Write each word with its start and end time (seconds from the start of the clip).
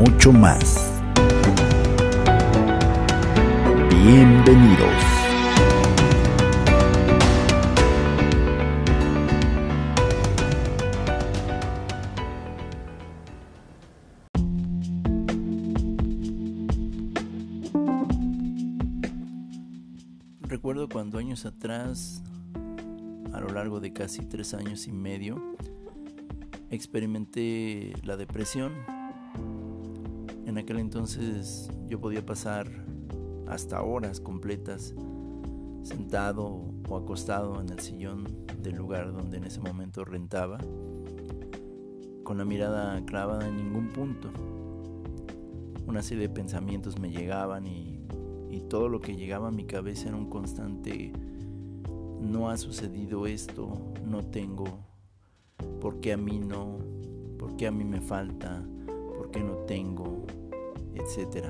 mucho 0.00 0.32
más. 0.32 0.90
Bienvenidos. 3.90 4.88
Recuerdo 20.40 20.88
cuando 20.88 21.18
años 21.18 21.44
atrás, 21.44 22.22
a 23.34 23.40
lo 23.40 23.48
largo 23.50 23.80
de 23.80 23.92
casi 23.92 24.24
tres 24.24 24.54
años 24.54 24.86
y 24.86 24.92
medio, 24.92 25.56
experimenté 26.70 27.92
la 28.02 28.16
depresión 28.16 28.72
en 30.50 30.58
aquel 30.58 30.80
entonces 30.80 31.70
yo 31.86 32.00
podía 32.00 32.26
pasar 32.26 32.68
hasta 33.46 33.82
horas 33.82 34.20
completas 34.20 34.94
sentado 35.84 36.64
o 36.88 36.96
acostado 36.96 37.60
en 37.60 37.68
el 37.68 37.78
sillón 37.78 38.24
del 38.60 38.74
lugar 38.76 39.12
donde 39.12 39.38
en 39.38 39.44
ese 39.44 39.60
momento 39.60 40.04
rentaba, 40.04 40.58
con 42.24 42.38
la 42.38 42.44
mirada 42.44 43.00
clavada 43.06 43.46
en 43.46 43.56
ningún 43.56 43.88
punto. 43.88 44.28
Una 45.86 46.02
serie 46.02 46.26
de 46.26 46.34
pensamientos 46.34 46.98
me 46.98 47.10
llegaban 47.10 47.66
y, 47.66 48.04
y 48.50 48.60
todo 48.62 48.88
lo 48.88 49.00
que 49.00 49.14
llegaba 49.14 49.48
a 49.48 49.52
mi 49.52 49.64
cabeza 49.64 50.08
era 50.08 50.16
un 50.16 50.28
constante, 50.28 51.12
no 52.20 52.50
ha 52.50 52.56
sucedido 52.56 53.26
esto, 53.28 53.92
no 54.04 54.24
tengo, 54.24 54.66
¿por 55.80 56.00
qué 56.00 56.12
a 56.12 56.16
mí 56.16 56.40
no? 56.40 56.78
¿Por 57.38 57.56
qué 57.56 57.68
a 57.68 57.70
mí 57.70 57.84
me 57.84 58.00
falta? 58.00 58.62
¿Por 59.16 59.30
qué 59.30 59.40
no 59.40 59.54
tengo? 59.66 60.26
Etc. 60.94 61.46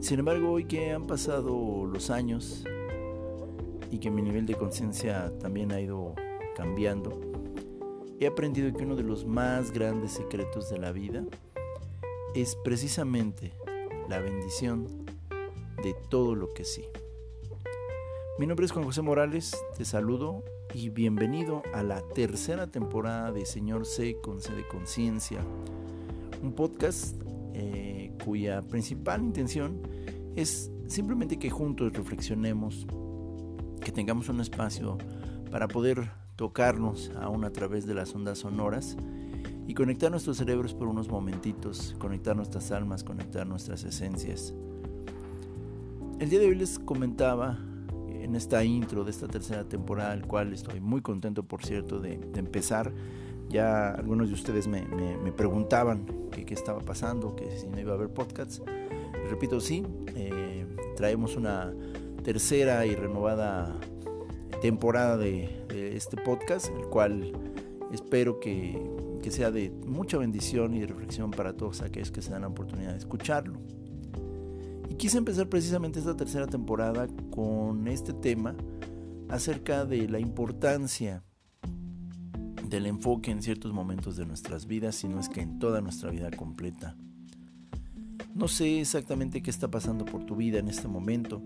Sin 0.00 0.18
embargo, 0.18 0.52
hoy 0.52 0.66
que 0.66 0.92
han 0.92 1.06
pasado 1.06 1.86
los 1.86 2.10
años 2.10 2.64
y 3.90 3.98
que 3.98 4.10
mi 4.10 4.22
nivel 4.22 4.44
de 4.44 4.54
conciencia 4.54 5.32
también 5.38 5.72
ha 5.72 5.80
ido 5.80 6.14
cambiando, 6.56 7.20
he 8.20 8.26
aprendido 8.26 8.72
que 8.76 8.84
uno 8.84 8.96
de 8.96 9.02
los 9.02 9.24
más 9.24 9.72
grandes 9.72 10.12
secretos 10.12 10.68
de 10.68 10.78
la 10.78 10.92
vida 10.92 11.24
es 12.34 12.56
precisamente 12.64 13.52
la 14.08 14.18
bendición 14.18 14.86
de 15.82 15.94
todo 16.10 16.34
lo 16.34 16.52
que 16.52 16.64
sí. 16.64 16.84
Mi 18.38 18.46
nombre 18.46 18.66
es 18.66 18.72
Juan 18.72 18.84
José 18.84 19.00
Morales, 19.00 19.56
te 19.76 19.84
saludo 19.84 20.42
y 20.74 20.88
bienvenido 20.88 21.62
a 21.72 21.82
la 21.82 22.02
tercera 22.02 22.66
temporada 22.66 23.30
de 23.30 23.46
Señor 23.46 23.86
C 23.86 24.16
con 24.20 24.40
C 24.40 24.52
de 24.52 24.66
Conciencia 24.66 25.40
un 26.44 26.52
podcast 26.52 27.16
eh, 27.54 28.12
cuya 28.22 28.60
principal 28.62 29.22
intención 29.22 29.80
es 30.36 30.70
simplemente 30.86 31.38
que 31.38 31.48
juntos 31.48 31.92
reflexionemos, 31.94 32.86
que 33.80 33.92
tengamos 33.92 34.28
un 34.28 34.40
espacio 34.40 34.98
para 35.50 35.68
poder 35.68 36.10
tocarnos 36.36 37.10
aún 37.20 37.44
a 37.44 37.50
través 37.50 37.86
de 37.86 37.94
las 37.94 38.14
ondas 38.14 38.38
sonoras 38.38 38.96
y 39.66 39.72
conectar 39.74 40.10
nuestros 40.10 40.36
cerebros 40.36 40.74
por 40.74 40.88
unos 40.88 41.08
momentitos, 41.08 41.96
conectar 41.98 42.36
nuestras 42.36 42.70
almas, 42.72 43.04
conectar 43.04 43.46
nuestras 43.46 43.84
esencias. 43.84 44.52
El 46.18 46.28
día 46.28 46.40
de 46.40 46.46
hoy 46.46 46.56
les 46.56 46.78
comentaba 46.78 47.58
en 48.10 48.34
esta 48.34 48.64
intro 48.64 49.04
de 49.04 49.10
esta 49.10 49.28
tercera 49.28 49.64
temporada, 49.64 50.12
al 50.12 50.26
cual 50.26 50.52
estoy 50.52 50.80
muy 50.80 51.00
contento, 51.00 51.42
por 51.44 51.64
cierto, 51.64 52.00
de, 52.00 52.18
de 52.18 52.40
empezar 52.40 52.92
ya 53.48 53.90
algunos 53.90 54.28
de 54.28 54.34
ustedes 54.34 54.66
me, 54.66 54.82
preguntaban 55.36 56.06
qué 56.30 56.54
estaba 56.54 56.80
pasando, 56.80 57.34
que 57.36 57.50
si 57.58 57.66
no 57.66 57.80
iba 57.80 57.92
a 57.92 57.94
haber 57.94 58.08
podcasts. 58.08 58.62
repito, 59.30 59.60
sí, 59.60 59.84
eh, 60.14 60.66
traemos 60.96 61.36
una 61.36 61.72
tercera 62.22 62.84
y 62.86 62.94
renovada 62.94 63.78
temporada 64.60 65.16
de, 65.16 65.62
este 65.96 66.16
podcast, 66.16 66.68
el 66.76 66.86
cual 66.86 67.32
espero 67.92 68.40
que, 68.40 68.80
que, 69.22 69.30
sea 69.30 69.50
de 69.50 69.70
mucha 69.70 70.16
bendición 70.18 70.74
y 70.74 70.84
reflexión 70.86 71.30
para 71.30 71.52
todos 71.56 71.82
aquellos 71.82 72.10
que 72.10 72.22
se 72.22 72.30
dan 72.30 72.42
la 72.42 72.48
oportunidad 72.48 72.92
de 72.92 72.98
escucharlo. 72.98 73.58
Y 74.88 74.94
quise 74.94 75.18
empezar 75.18 75.48
precisamente 75.48 75.98
esta 75.98 76.16
tercera 76.16 76.46
temporada 76.46 77.08
con 77.30 77.86
este 77.88 78.12
tema 78.12 78.54
acerca 79.28 79.84
de 79.84 80.08
la 80.08 80.18
importancia 80.18 81.22
del 82.68 82.86
enfoque 82.86 83.30
en 83.30 83.42
ciertos 83.42 83.72
momentos 83.72 84.16
de 84.16 84.26
nuestras 84.26 84.66
vidas, 84.66 84.94
sino 84.94 85.20
es 85.20 85.28
que 85.28 85.40
en 85.40 85.58
toda 85.58 85.80
nuestra 85.80 86.10
vida 86.10 86.30
completa. 86.30 86.96
No 88.34 88.48
sé 88.48 88.80
exactamente 88.80 89.42
qué 89.42 89.50
está 89.50 89.70
pasando 89.70 90.04
por 90.04 90.24
tu 90.24 90.36
vida 90.36 90.58
en 90.58 90.68
este 90.68 90.88
momento. 90.88 91.42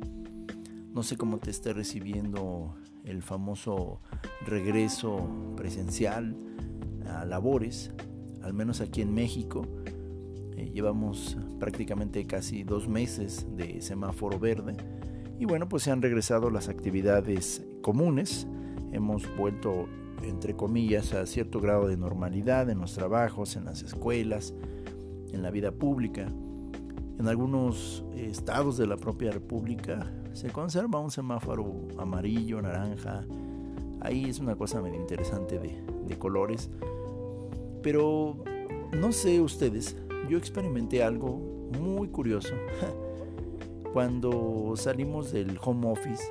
No 0.94 1.02
sé 1.02 1.16
cómo 1.16 1.38
te 1.38 1.50
está 1.50 1.72
recibiendo 1.72 2.74
el 3.04 3.22
famoso 3.22 4.00
regreso 4.46 5.28
presencial 5.56 6.36
a 7.06 7.24
labores, 7.24 7.92
al 8.42 8.54
menos 8.54 8.80
aquí 8.80 9.02
en 9.02 9.12
México. 9.12 9.66
Eh, 10.56 10.70
llevamos 10.72 11.36
prácticamente 11.60 12.26
casi 12.26 12.64
dos 12.64 12.88
meses 12.88 13.46
de 13.56 13.80
semáforo 13.80 14.38
verde 14.38 14.76
y 15.38 15.44
bueno, 15.44 15.68
pues 15.68 15.84
se 15.84 15.92
han 15.92 16.02
regresado 16.02 16.50
las 16.50 16.68
actividades 16.68 17.64
comunes. 17.80 18.46
Hemos 18.92 19.24
vuelto 19.36 19.86
entre 20.22 20.54
comillas, 20.54 21.14
a 21.14 21.26
cierto 21.26 21.60
grado 21.60 21.88
de 21.88 21.96
normalidad 21.96 22.68
en 22.70 22.78
los 22.78 22.94
trabajos, 22.94 23.56
en 23.56 23.64
las 23.64 23.82
escuelas, 23.82 24.54
en 25.32 25.42
la 25.42 25.50
vida 25.50 25.72
pública. 25.72 26.26
En 27.18 27.26
algunos 27.26 28.04
estados 28.14 28.76
de 28.76 28.86
la 28.86 28.96
propia 28.96 29.30
república 29.30 30.12
se 30.32 30.50
conserva 30.50 31.00
un 31.00 31.10
semáforo 31.10 31.88
amarillo, 31.98 32.62
naranja. 32.62 33.24
Ahí 34.00 34.26
es 34.26 34.38
una 34.38 34.56
cosa 34.56 34.80
medio 34.80 35.00
interesante 35.00 35.58
de, 35.58 35.82
de 36.06 36.18
colores. 36.18 36.70
Pero 37.82 38.36
no 38.92 39.12
sé 39.12 39.40
ustedes, 39.40 39.96
yo 40.28 40.38
experimenté 40.38 41.02
algo 41.02 41.38
muy 41.80 42.08
curioso 42.08 42.54
cuando 43.92 44.74
salimos 44.76 45.32
del 45.32 45.58
home 45.62 45.90
office 45.90 46.22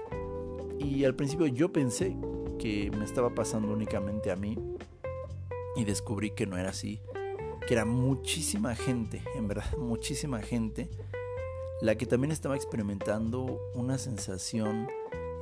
y 0.80 1.04
al 1.04 1.16
principio 1.16 1.48
yo 1.48 1.72
pensé 1.72 2.16
que 2.58 2.92
me 2.92 3.06
estaba 3.06 3.34
pasando 3.34 3.72
únicamente 3.72 4.32
a 4.32 4.36
mí 4.36 4.58
y 5.76 5.84
descubrí 5.84 6.32
que 6.32 6.46
no 6.48 6.58
era 6.58 6.70
así, 6.70 7.00
que 7.68 7.74
era 7.74 7.86
muchísima 7.86 8.76
gente, 8.76 9.22
en 9.36 9.48
verdad 9.48 9.66
muchísima 9.78 10.42
gente, 10.42 10.90
la 11.82 11.96
que 11.96 12.06
también 12.06 12.32
estaba 12.32 12.56
experimentando 12.56 13.60
una 13.76 13.98
sensación 13.98 14.88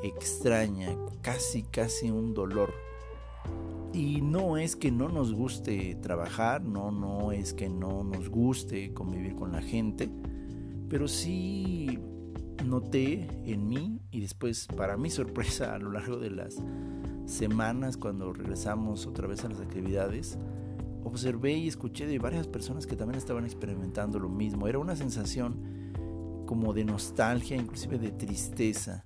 extraña, 0.04 0.96
casi 1.22 1.64
casi 1.64 2.12
un 2.12 2.34
dolor. 2.34 2.74
Y 3.94 4.20
no 4.20 4.58
es 4.58 4.76
que 4.76 4.92
no 4.92 5.08
nos 5.08 5.34
guste 5.34 5.96
trabajar, 6.02 6.62
no, 6.62 6.92
no 6.92 7.32
es 7.32 7.54
que 7.54 7.70
no 7.70 8.04
nos 8.04 8.28
guste 8.28 8.94
convivir 8.94 9.36
con 9.36 9.54
la 9.54 9.62
gente, 9.62 10.10
pero 10.90 11.08
sí 11.08 11.98
noté 12.66 13.28
en 13.46 13.68
mí 13.68 14.02
y 14.12 14.22
después 14.22 14.68
para 14.76 14.98
mi 14.98 15.10
sorpresa 15.12 15.74
a 15.74 15.80
lo 15.80 15.92
largo 15.92 16.18
de 16.18 16.32
las 16.32 16.58
semanas 17.26 17.98
cuando 17.98 18.32
regresamos 18.34 19.08
otra 19.08 19.28
vez 19.28 19.44
a 19.44 19.50
las 19.50 19.60
actividades, 19.60 20.38
observé 21.04 21.54
y 21.54 21.68
escuché 21.68 22.08
de 22.08 22.20
varias 22.20 22.48
personas 22.48 22.88
que 22.88 22.96
también 22.96 23.18
estaban 23.18 23.46
experimentando 23.46 24.20
lo 24.20 24.30
mismo. 24.30 24.68
Era 24.68 24.80
una 24.80 24.96
sensación 24.96 26.44
como 26.46 26.74
de 26.74 26.86
nostalgia, 26.86 27.58
inclusive 27.58 27.98
de 27.98 28.12
tristeza. 28.12 29.06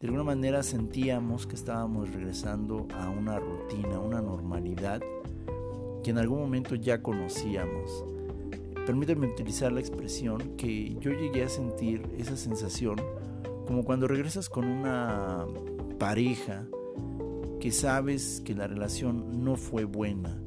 De 0.00 0.06
alguna 0.06 0.24
manera 0.24 0.62
sentíamos 0.62 1.46
que 1.46 1.54
estábamos 1.54 2.10
regresando 2.10 2.86
a 2.94 3.08
una 3.08 3.38
rutina, 3.38 3.98
una 3.98 4.20
normalidad 4.20 5.00
que 6.02 6.10
en 6.10 6.18
algún 6.18 6.40
momento 6.40 6.74
ya 6.74 7.02
conocíamos. 7.02 8.04
Permítanme 8.86 9.26
utilizar 9.26 9.72
la 9.72 9.80
expresión 9.80 10.56
que 10.56 10.94
yo 11.00 11.12
llegué 11.12 11.44
a 11.44 11.48
sentir 11.48 12.02
esa 12.18 12.36
sensación 12.36 12.96
como 13.66 13.82
cuando 13.82 14.06
regresas 14.06 14.50
con 14.50 14.66
una 14.66 15.46
pareja 15.98 16.66
que 17.64 17.72
sabes 17.72 18.42
que 18.44 18.54
la 18.54 18.66
relación 18.66 19.42
no 19.42 19.56
fue 19.56 19.84
buena, 19.84 20.38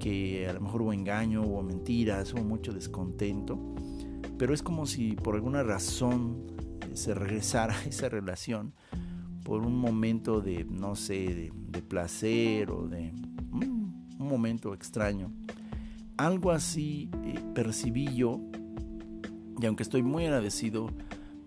que 0.00 0.48
a 0.48 0.54
lo 0.54 0.62
mejor 0.62 0.80
hubo 0.80 0.94
engaño, 0.94 1.42
hubo 1.42 1.62
mentiras, 1.62 2.32
hubo 2.32 2.42
mucho 2.42 2.72
descontento, 2.72 3.74
pero 4.38 4.54
es 4.54 4.62
como 4.62 4.86
si 4.86 5.12
por 5.12 5.34
alguna 5.34 5.62
razón 5.62 6.46
eh, 6.80 6.96
se 6.96 7.12
regresara 7.12 7.76
a 7.76 7.84
esa 7.86 8.08
relación 8.08 8.72
por 9.44 9.60
un 9.60 9.78
momento 9.78 10.40
de, 10.40 10.64
no 10.64 10.96
sé, 10.96 11.52
de, 11.70 11.82
placer 11.82 12.70
o 12.70 12.88
de 12.88 13.12
un, 13.52 14.16
momento 14.18 14.72
extraño. 14.72 15.30
Algo 16.16 16.50
así 16.50 17.10
eh, 17.24 17.38
percibí 17.54 18.06
yo, 18.14 18.40
y 19.60 19.66
aunque 19.66 19.82
estoy 19.82 20.02
muy 20.02 20.24
agradecido 20.24 20.88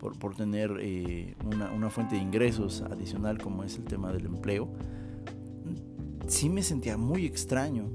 por, 0.02 0.18
por 0.18 0.36
tener 0.36 0.80
eh, 0.82 1.36
una, 1.46 1.72
una, 1.72 1.92
fuente 1.92 2.16
de 2.16 2.24
ingresos 2.24 2.82
adicional 2.82 3.38
como 3.38 3.64
es 3.64 3.78
el 3.78 3.84
tema 3.84 4.12
del 4.12 4.26
empleo, 4.26 4.68
sí 6.28 6.50
me 6.50 6.64
sentía 6.64 6.98
muy 6.98 7.28
extraño. 7.28 7.88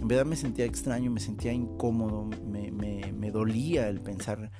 En 0.00 0.08
verdad 0.08 0.24
me 0.24 0.36
sentía 0.36 0.64
extraño, 0.64 1.10
me 1.10 1.20
sentía 1.20 1.52
incómodo, 1.52 2.24
me, 2.50 2.72
me, 2.72 3.30
dolía 3.30 3.88
el 3.90 4.00
pensar 4.00 4.50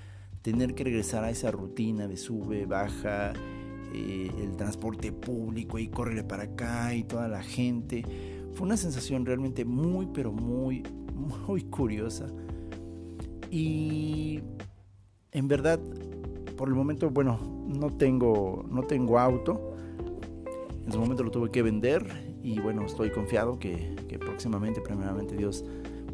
tener 0.43 0.75
que 0.75 0.85
regresar 0.85 1.25
a 1.25 1.31
esa 1.31 1.51
rutina 1.51 2.07
de 2.07 2.19
sube, 2.19 2.67
baja, 2.67 3.33
eh, 3.95 4.31
el 4.43 4.55
transporte 4.57 5.11
público 5.11 5.79
y 5.79 5.89
corre 5.89 6.23
para 6.23 6.43
acá 6.43 6.95
y 6.95 7.05
toda 7.05 7.29
la 7.29 7.43
gente. 7.43 8.05
Fue 8.53 8.67
una 8.67 8.77
sensación 8.77 9.25
realmente 9.25 9.65
muy, 9.65 10.07
pero 10.13 10.33
muy, 10.33 10.83
muy 11.15 11.63
curiosa. 11.63 12.27
Y 13.51 14.41
en 15.33 15.49
verdad, 15.49 15.81
por 16.57 16.69
el 16.69 16.75
momento, 16.75 17.11
bueno, 17.11 17.39
no 17.67 17.91
tengo, 17.91 18.65
no 18.71 18.83
tengo 18.83 19.19
auto. 19.19 19.75
En 20.85 20.93
su 20.93 20.99
momento 20.99 21.23
lo 21.23 21.31
tuve 21.31 21.51
que 21.51 21.63
vender 21.63 22.05
y 22.43 22.61
bueno, 22.61 22.85
estoy 22.85 23.11
confiado 23.11 23.59
que, 23.59 23.97
que 24.09 24.19
próximamente, 24.19 24.81
primeramente 24.81 25.37
Dios, 25.37 25.65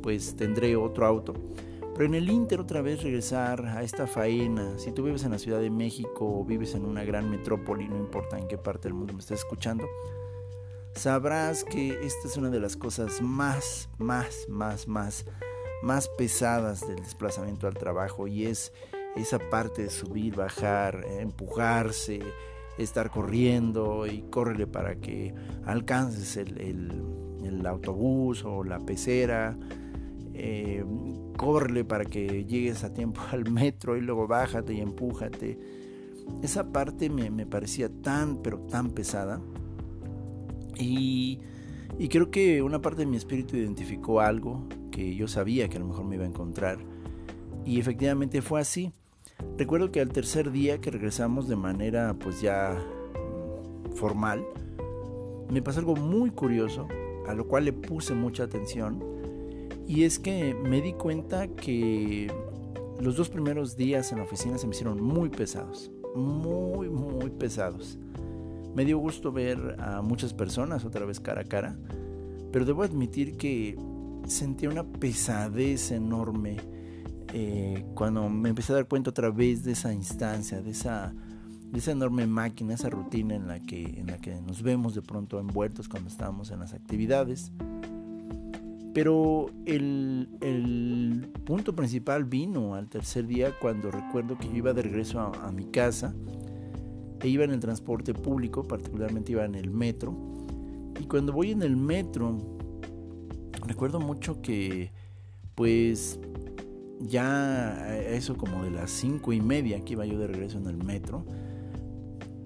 pues 0.02 0.36
tendré 0.36 0.76
otro 0.76 1.06
auto. 1.06 1.34
Pero 1.94 2.06
en 2.06 2.14
el 2.14 2.30
Inter 2.30 2.60
otra 2.60 2.80
vez 2.80 3.02
regresar 3.02 3.66
a 3.66 3.82
esta 3.82 4.06
faena, 4.06 4.78
si 4.78 4.92
tú 4.92 5.02
vives 5.02 5.24
en 5.24 5.32
la 5.32 5.38
Ciudad 5.38 5.60
de 5.60 5.70
México 5.70 6.40
o 6.40 6.44
vives 6.44 6.74
en 6.74 6.86
una 6.86 7.04
gran 7.04 7.28
metrópoli, 7.28 7.88
no 7.88 7.96
importa 7.98 8.38
en 8.38 8.48
qué 8.48 8.56
parte 8.56 8.88
del 8.88 8.94
mundo 8.94 9.12
me 9.12 9.20
estés 9.20 9.40
escuchando, 9.40 9.86
sabrás 10.94 11.64
que 11.64 11.98
esta 12.02 12.28
es 12.28 12.36
una 12.36 12.48
de 12.48 12.60
las 12.60 12.76
cosas 12.76 13.20
más, 13.20 13.88
más, 13.98 14.46
más, 14.48 14.88
más, 14.88 15.26
más 15.82 16.08
pesadas 16.16 16.86
del 16.88 16.96
desplazamiento 16.96 17.66
al 17.66 17.74
trabajo 17.74 18.26
y 18.26 18.46
es 18.46 18.72
esa 19.16 19.38
parte 19.38 19.82
de 19.82 19.90
subir, 19.90 20.36
bajar, 20.36 21.04
empujarse, 21.18 22.20
estar 22.78 23.10
corriendo 23.10 24.06
y 24.06 24.22
córrele 24.22 24.66
para 24.66 24.96
que 24.96 25.34
alcances 25.64 26.36
el, 26.36 26.58
el 27.42 27.66
autobús 27.66 28.44
o 28.44 28.64
la 28.64 28.78
pecera 28.78 29.56
eh, 30.34 30.84
para 31.86 32.04
que 32.04 32.44
llegues 32.44 32.84
a 32.84 32.92
tiempo 32.92 33.20
al 33.30 33.50
metro 33.50 33.96
y 33.96 34.00
luego 34.00 34.26
bájate 34.26 34.74
y 34.74 34.80
empújate. 34.80 35.58
Esa 36.42 36.72
parte 36.72 37.10
me, 37.10 37.46
parecía 37.46 37.88
tan, 37.88 38.42
pero 38.42 38.58
tan 38.58 38.90
pesada. 38.90 39.40
Y, 40.78 41.40
y, 41.98 42.08
creo 42.08 42.30
que 42.30 42.62
una 42.62 42.80
parte 42.80 43.00
de 43.00 43.06
mi 43.06 43.16
espíritu 43.16 43.56
identificó 43.56 44.20
algo 44.20 44.66
que 44.90 45.14
yo 45.14 45.28
sabía 45.28 45.68
que 45.68 45.76
a 45.76 45.80
lo 45.80 45.86
mejor 45.86 46.04
me 46.04 46.14
iba 46.14 46.24
a 46.24 46.28
encontrar. 46.28 46.78
Y 47.66 47.80
efectivamente 47.80 48.40
fue 48.42 48.60
así. 48.60 48.92
Recuerdo 49.56 49.90
que 49.90 50.00
al 50.00 50.10
tercer 50.10 50.50
día 50.50 50.80
que 50.80 50.90
regresamos 50.90 51.48
de 51.48 51.56
manera 51.56 52.14
pues 52.18 52.40
ya 52.40 52.74
mm, 52.74 53.92
formal, 53.94 54.44
me 55.50 55.62
pasó 55.62 55.80
algo 55.80 55.96
muy 55.96 56.30
curioso, 56.30 56.88
a 57.26 57.34
lo 57.34 57.46
cual 57.46 57.64
le 57.64 57.72
puse 57.72 58.14
mucha 58.14 58.44
atención 58.44 59.10
y 59.90 60.04
es 60.04 60.20
que 60.20 60.54
me 60.54 60.80
di 60.80 60.92
cuenta 60.92 61.48
que 61.48 62.32
los 63.00 63.16
dos 63.16 63.28
primeros 63.28 63.76
días 63.76 64.12
en 64.12 64.18
la 64.18 64.24
oficina 64.24 64.56
se 64.56 64.68
me 64.68 64.72
hicieron 64.72 65.02
muy 65.02 65.30
pesados, 65.30 65.90
muy, 66.14 66.88
muy 66.88 67.28
pesados. 67.30 67.98
Me 68.76 68.84
dio 68.84 68.98
gusto 68.98 69.32
ver 69.32 69.76
a 69.80 70.00
muchas 70.00 70.32
personas 70.32 70.84
otra 70.84 71.04
vez 71.04 71.18
cara 71.18 71.40
a 71.40 71.44
cara, 71.44 71.76
pero 72.52 72.64
debo 72.64 72.84
admitir 72.84 73.36
que 73.36 73.76
sentí 74.28 74.68
una 74.68 74.84
pesadez 74.84 75.90
enorme 75.90 76.58
eh, 77.32 77.84
cuando 77.94 78.28
me 78.28 78.48
empecé 78.48 78.72
a 78.72 78.76
dar 78.76 78.86
cuenta 78.86 79.10
otra 79.10 79.30
vez 79.30 79.62
de 79.64 79.72
esa 79.72 79.92
instancia, 79.92 80.60
de 80.60 80.70
esa, 80.70 81.14
de 81.70 81.78
esa 81.78 81.92
enorme 81.92 82.26
máquina, 82.26 82.74
esa 82.74 82.90
rutina 82.90 83.34
en 83.34 83.46
la, 83.46 83.60
que, 83.60 83.84
en 83.84 84.08
la 84.08 84.18
que 84.18 84.40
nos 84.40 84.62
vemos 84.62 84.94
de 84.94 85.02
pronto 85.02 85.38
envueltos 85.38 85.88
cuando 85.88 86.08
estamos 86.08 86.50
en 86.50 86.60
las 86.60 86.74
actividades. 86.74 87.52
Pero 88.92 89.50
el, 89.66 91.28
punto 91.44 91.74
principal 91.74 92.24
vino 92.24 92.74
al 92.74 92.88
tercer 92.88 93.26
día 93.26 93.52
cuando 93.60 93.90
recuerdo 93.90 94.36
que 94.36 94.48
yo 94.48 94.56
iba 94.56 94.72
de 94.72 94.82
regreso 94.82 95.20
a, 95.20 95.50
mi 95.52 95.64
casa 95.64 96.14
e 97.20 97.28
iba 97.28 97.44
en 97.44 97.52
el 97.52 97.60
transporte 97.60 98.14
público, 98.14 98.66
particularmente 98.66 99.32
iba 99.32 99.44
en 99.44 99.54
el 99.54 99.70
metro. 99.70 100.16
Y 101.00 101.04
cuando 101.04 101.32
voy 101.32 101.52
en 101.52 101.62
el 101.62 101.76
metro, 101.76 102.38
recuerdo 103.66 104.00
mucho 104.00 104.42
que 104.42 104.90
pues 105.54 106.18
ya 107.00 107.96
eso 107.98 108.36
como 108.36 108.64
de 108.64 108.70
las 108.70 108.90
cinco 108.90 109.32
y 109.32 109.40
media 109.40 109.80
que 109.80 109.94
iba 109.94 110.04
yo 110.04 110.18
de 110.18 110.26
regreso 110.26 110.58
en 110.58 110.66
el 110.66 110.76
metro, 110.76 111.24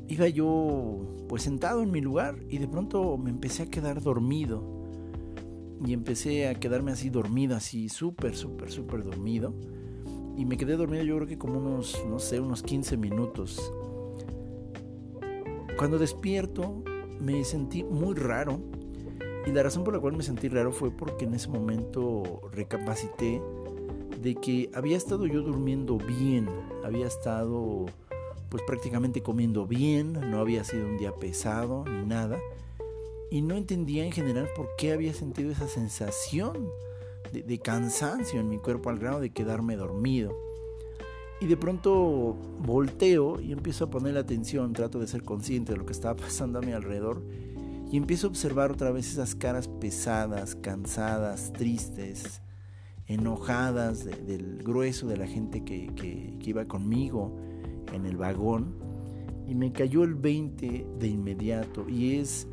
iba 0.08 0.28
yo 0.28 1.26
pues 1.28 1.42
sentado 1.42 1.82
en 1.82 1.90
mi 1.90 2.00
lugar 2.00 2.36
y 2.48 2.58
de 2.58 2.68
pronto 2.68 3.16
me 3.18 3.30
empecé 3.30 3.64
a 3.64 3.66
quedar 3.66 4.00
dormido 4.00 4.62
y 5.84 5.92
empecé 5.92 6.48
a 6.48 6.54
quedarme 6.54 6.92
así 6.92 7.10
dormido, 7.10 7.56
así 7.56 7.88
súper, 7.88 8.36
súper, 8.36 8.70
súper 8.70 9.02
dormido. 9.02 9.54
Y 10.36 10.46
me 10.46 10.56
quedé 10.56 10.76
dormido 10.76 11.04
yo 11.04 11.16
creo 11.16 11.28
que 11.28 11.38
como 11.38 11.58
unos, 11.58 12.02
no 12.08 12.18
sé, 12.18 12.40
unos 12.40 12.62
15 12.62 12.96
minutos. 12.96 13.72
Cuando 15.76 15.98
despierto 15.98 16.82
me 17.20 17.44
sentí 17.44 17.82
muy 17.84 18.14
raro. 18.14 18.60
Y 19.46 19.52
la 19.52 19.62
razón 19.62 19.84
por 19.84 19.92
la 19.92 20.00
cual 20.00 20.16
me 20.16 20.22
sentí 20.22 20.48
raro 20.48 20.72
fue 20.72 20.90
porque 20.90 21.26
en 21.26 21.34
ese 21.34 21.48
momento 21.48 22.40
recapacité 22.52 23.42
de 24.22 24.34
que 24.34 24.70
había 24.74 24.96
estado 24.96 25.26
yo 25.26 25.42
durmiendo 25.42 25.98
bien, 25.98 26.48
había 26.84 27.06
estado 27.06 27.86
pues 28.48 28.62
prácticamente 28.66 29.22
comiendo 29.22 29.66
bien, 29.66 30.12
no 30.12 30.38
había 30.38 30.64
sido 30.64 30.86
un 30.86 30.96
día 30.96 31.12
pesado 31.12 31.84
ni 31.84 32.06
nada 32.06 32.38
y 33.34 33.42
no 33.42 33.56
entendía 33.56 34.04
en 34.04 34.12
general 34.12 34.48
por 34.54 34.76
qué 34.76 34.92
había 34.92 35.12
sentido 35.12 35.50
esa 35.50 35.66
sensación 35.66 36.68
de, 37.32 37.58
cansancio 37.58 38.38
en 38.38 38.48
mi 38.48 38.58
cuerpo 38.58 38.90
al 38.90 39.00
grado 39.00 39.18
de 39.18 39.30
quedarme 39.30 39.74
dormido. 39.74 40.32
Y 41.40 41.46
de 41.46 41.56
pronto 41.56 42.36
volteo 42.60 43.40
y 43.40 43.50
empiezo 43.50 43.86
a 43.86 43.90
poner 43.90 44.14
la 44.14 44.20
atención, 44.20 44.72
trato 44.72 45.00
de 45.00 45.08
ser 45.08 45.24
consciente 45.24 45.72
de 45.72 45.78
lo 45.78 45.84
que 45.84 45.92
estaba 45.92 46.14
pasando 46.22 46.60
a 46.60 46.62
mi 46.62 46.70
alrededor 46.70 47.22
y 47.90 47.96
empiezo 47.96 48.28
a 48.28 48.30
observar 48.30 48.70
otra 48.70 48.92
vez 48.92 49.10
esas 49.10 49.34
caras 49.34 49.66
pesadas, 49.66 50.54
cansadas, 50.54 51.52
tristes, 51.52 52.40
enojadas 53.06 54.04
del 54.04 54.62
grueso 54.62 55.06
de 55.06 55.16
la 55.16 55.26
gente 55.26 55.64
que, 55.64 55.88
que, 55.94 56.36
que 56.38 56.50
iba 56.50 56.64
conmigo 56.66 57.36
en 57.92 58.06
el 58.06 58.16
vagón. 58.16 58.76
Y 59.46 59.54
me 59.54 59.72
cayó 59.72 60.04
el 60.04 60.14
20 60.14 60.86
de 60.98 61.06
inmediato 61.06 61.88
y 61.88 62.16
es 62.16 62.48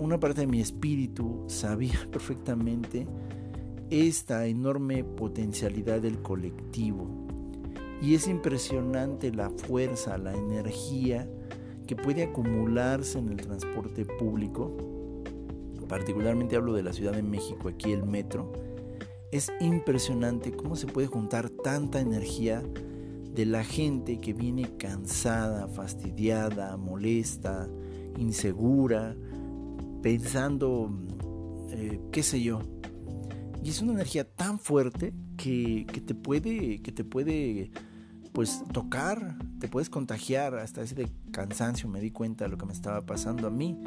una 0.00 0.18
parte 0.18 0.42
de 0.42 0.46
mi 0.46 0.60
espíritu 0.60 1.44
sabía 1.46 1.98
perfectamente 2.10 3.06
esta 3.90 4.46
enorme 4.46 5.04
potencialidad 5.04 6.00
del 6.00 6.22
colectivo. 6.22 7.06
Y 8.00 8.14
es 8.14 8.28
impresionante 8.28 9.32
la 9.32 9.50
fuerza, 9.50 10.16
la 10.16 10.32
energía 10.32 11.28
que 11.86 11.96
puede 11.96 12.22
acumularse 12.22 13.18
en 13.18 13.28
el 13.28 13.36
transporte 13.36 14.06
público. 14.06 14.74
Particularmente 15.88 16.56
hablo 16.56 16.72
de 16.72 16.84
la 16.84 16.92
Ciudad 16.92 17.12
de 17.12 17.22
México, 17.22 17.68
aquí 17.68 17.92
el 17.92 18.04
metro. 18.04 18.52
Es 19.32 19.52
impresionante 19.60 20.52
cómo 20.52 20.74
se 20.74 20.88
puede 20.88 21.06
juntar 21.06 21.50
tanta 21.50 22.00
energía 22.00 22.62
de 23.34 23.46
la 23.46 23.62
gente 23.62 24.18
que 24.18 24.32
viene 24.32 24.76
cansada, 24.76 25.68
fastidiada, 25.68 26.76
molesta, 26.76 27.68
insegura, 28.18 29.14
pensando, 30.02 30.90
eh, 31.70 32.00
qué 32.10 32.24
sé 32.24 32.42
yo. 32.42 32.60
Y 33.62 33.70
es 33.70 33.80
una 33.82 33.92
energía 33.92 34.24
tan 34.24 34.58
fuerte 34.58 35.14
que, 35.36 35.86
te 36.04 36.14
puede, 36.14 36.82
que 36.82 36.90
te 36.90 37.04
puede, 37.04 37.70
pues, 38.32 38.64
tocar, 38.72 39.36
te 39.60 39.68
puedes 39.68 39.90
contagiar 39.90 40.56
hasta 40.56 40.82
ese 40.82 40.96
de 40.96 41.08
cansancio. 41.30 41.88
Me 41.88 42.00
di 42.00 42.10
cuenta 42.10 42.46
de 42.46 42.50
lo 42.50 42.58
que 42.58 42.66
me 42.66 42.72
estaba 42.72 43.02
pasando 43.02 43.46
a 43.46 43.50
mí. 43.50 43.78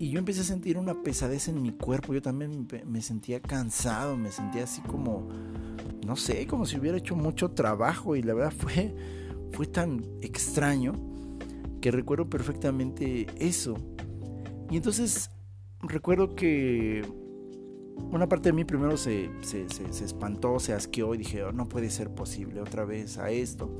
Y 0.00 0.08
yo 0.08 0.18
empecé 0.18 0.40
a 0.40 0.44
sentir 0.44 0.78
una 0.78 1.02
pesadez 1.02 1.48
en 1.48 1.60
mi 1.60 1.72
cuerpo. 1.72 2.14
Yo 2.14 2.22
también 2.22 2.66
me 2.86 3.02
sentía 3.02 3.38
cansado, 3.38 4.16
me 4.16 4.32
sentía 4.32 4.64
así 4.64 4.80
como, 4.80 5.28
no 6.06 6.16
sé, 6.16 6.46
como 6.46 6.64
si 6.64 6.78
hubiera 6.78 6.96
hecho 6.96 7.14
mucho 7.14 7.50
trabajo. 7.50 8.16
Y 8.16 8.22
la 8.22 8.32
verdad 8.32 8.50
fue, 8.56 8.94
fue 9.52 9.66
tan 9.66 10.02
extraño 10.22 10.94
que 11.82 11.90
recuerdo 11.90 12.30
perfectamente 12.30 13.26
eso. 13.38 13.76
Y 14.70 14.78
entonces 14.78 15.28
recuerdo 15.82 16.34
que 16.34 17.02
una 18.10 18.26
parte 18.26 18.48
de 18.48 18.52
mí 18.54 18.64
primero 18.64 18.96
se, 18.96 19.28
se, 19.42 19.68
se, 19.68 20.04
espantó, 20.06 20.58
se 20.60 20.72
asqueó 20.72 21.14
y 21.14 21.18
dije, 21.18 21.44
oh, 21.44 21.52
no 21.52 21.68
puede 21.68 21.90
ser 21.90 22.08
posible 22.08 22.62
otra 22.62 22.86
vez 22.86 23.18
a 23.18 23.30
esto. 23.30 23.70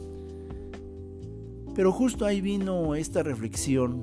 Pero 1.75 1.93
justo 1.93 2.27
ahí 2.27 2.43
vino 2.43 2.95
esta 2.95 3.23
reflexión 3.23 4.03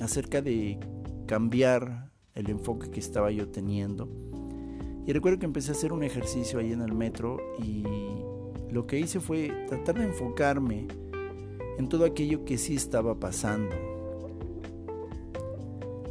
acerca 0.00 0.40
de 0.40 0.78
cambiar 1.26 2.10
el 2.34 2.50
enfoque 2.50 2.90
que 2.90 3.00
estaba 3.00 3.30
yo 3.30 3.48
teniendo. 3.48 4.08
Y 5.06 5.12
recuerdo 5.12 5.38
que 5.38 5.46
empecé 5.46 5.70
a 5.70 5.74
hacer 5.74 5.92
un 5.92 6.02
ejercicio 6.02 6.58
ahí 6.58 6.72
en 6.72 6.82
el 6.82 6.92
metro 6.92 7.38
y 7.62 7.84
lo 8.70 8.86
que 8.86 8.98
hice 8.98 9.20
fue 9.20 9.66
tratar 9.68 9.98
de 9.98 10.04
enfocarme 10.04 10.88
en 11.78 11.88
todo 11.88 12.04
aquello 12.04 12.44
que 12.44 12.58
sí 12.58 12.74
estaba 12.74 13.18
pasando. 13.18 13.74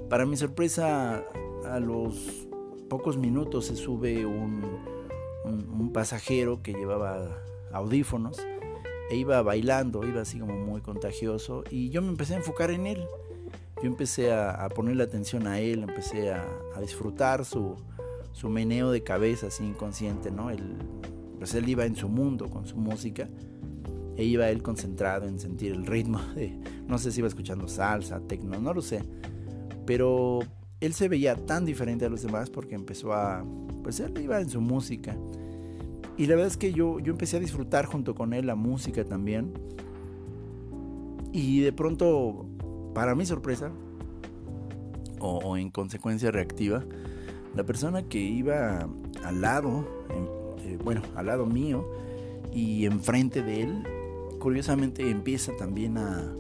Para 0.10 0.26
mi 0.26 0.38
sorpresa, 0.38 1.26
a 1.66 1.80
los 1.80 2.48
pocos 2.90 3.18
minutos 3.18 3.66
se 3.66 3.76
sube 3.76 4.26
un, 4.26 4.64
pasajero 5.94 6.62
que 6.62 6.74
llevaba 6.74 7.42
audífonos 7.72 8.38
e 9.10 9.16
iba 9.16 9.42
bailando, 9.42 10.06
iba 10.06 10.22
así 10.22 10.40
como 10.40 10.54
muy 10.54 10.82
contagioso 10.82 11.64
y 11.70 11.90
yo 11.90 12.02
me 12.02 12.10
empecé 12.10 12.34
a 12.34 12.38
enfocar 12.38 12.70
en 12.72 12.86
él. 12.86 13.06
Yo 13.86 13.92
empecé 13.92 14.34
a, 14.34 14.68
ponerle 14.70 15.04
atención 15.04 15.46
a 15.46 15.60
él, 15.60 15.84
empecé 15.84 16.32
a, 16.32 16.44
disfrutar 16.82 17.46
su, 17.46 17.76
su, 18.32 18.50
meneo 18.50 18.90
de 18.90 19.04
cabeza 19.04 19.46
así 19.46 19.64
inconsciente, 19.64 20.32
¿no? 20.32 20.50
pues 21.38 21.54
él 21.54 21.70
iba 21.70 21.86
en 21.86 21.96
su 21.96 22.10
mundo 22.10 22.50
con 22.50 22.66
su 22.66 22.78
música 22.78 23.30
e 24.18 24.24
iba 24.24 24.50
él 24.50 24.64
concentrado 24.64 25.28
en 25.28 25.40
sentir 25.40 25.72
el 25.72 25.86
ritmo 25.86 26.20
de, 26.36 26.58
no 26.88 26.98
sé 26.98 27.12
si 27.12 27.20
iba 27.20 27.28
escuchando 27.28 27.68
salsa, 27.68 28.20
tecno, 28.22 28.60
no 28.60 28.74
lo 28.74 28.82
sé, 28.82 29.04
pero 29.86 30.40
él 30.80 30.94
se 30.96 31.08
veía 31.08 31.36
tan 31.36 31.64
diferente 31.64 32.06
a 32.06 32.10
los 32.10 32.24
demás 32.24 32.50
porque 32.50 32.74
empezó 32.74 33.14
a, 33.14 33.46
pues 33.84 34.00
él 34.00 34.20
iba 34.20 34.42
en 34.42 34.50
su 34.50 34.62
música. 34.62 35.16
Y 36.18 36.26
la 36.26 36.34
verdad 36.34 36.48
es 36.48 36.58
que 36.58 36.74
yo, 36.74 37.00
yo 37.00 37.12
empecé 37.12 37.38
a 37.38 37.40
disfrutar 37.40 37.86
junto 37.86 38.16
con 38.16 38.34
él 38.34 38.48
la 38.48 38.56
música 38.56 39.06
también. 39.06 39.54
Y 41.32 41.60
de 41.60 41.72
pronto, 41.72 42.48
para 42.96 43.14
mi 43.14 43.28
sorpresa, 43.28 43.72
o, 45.20 45.56
en 45.58 45.70
consecuencia 45.70 46.32
reactiva, 46.32 46.84
la 47.56 47.64
persona 47.64 48.02
que 48.02 48.18
iba 48.18 48.90
al 49.24 49.42
lado, 49.42 49.88
eh, 50.64 50.80
bueno, 50.84 51.04
al 51.16 51.28
lado 51.28 51.46
mío 51.46 51.88
y 52.52 52.86
enfrente 52.86 53.44
de 53.44 53.62
él, 53.62 53.84
curiosamente 54.40 55.12
empieza 55.12 55.52
también 55.58 56.00
a, 56.00 56.34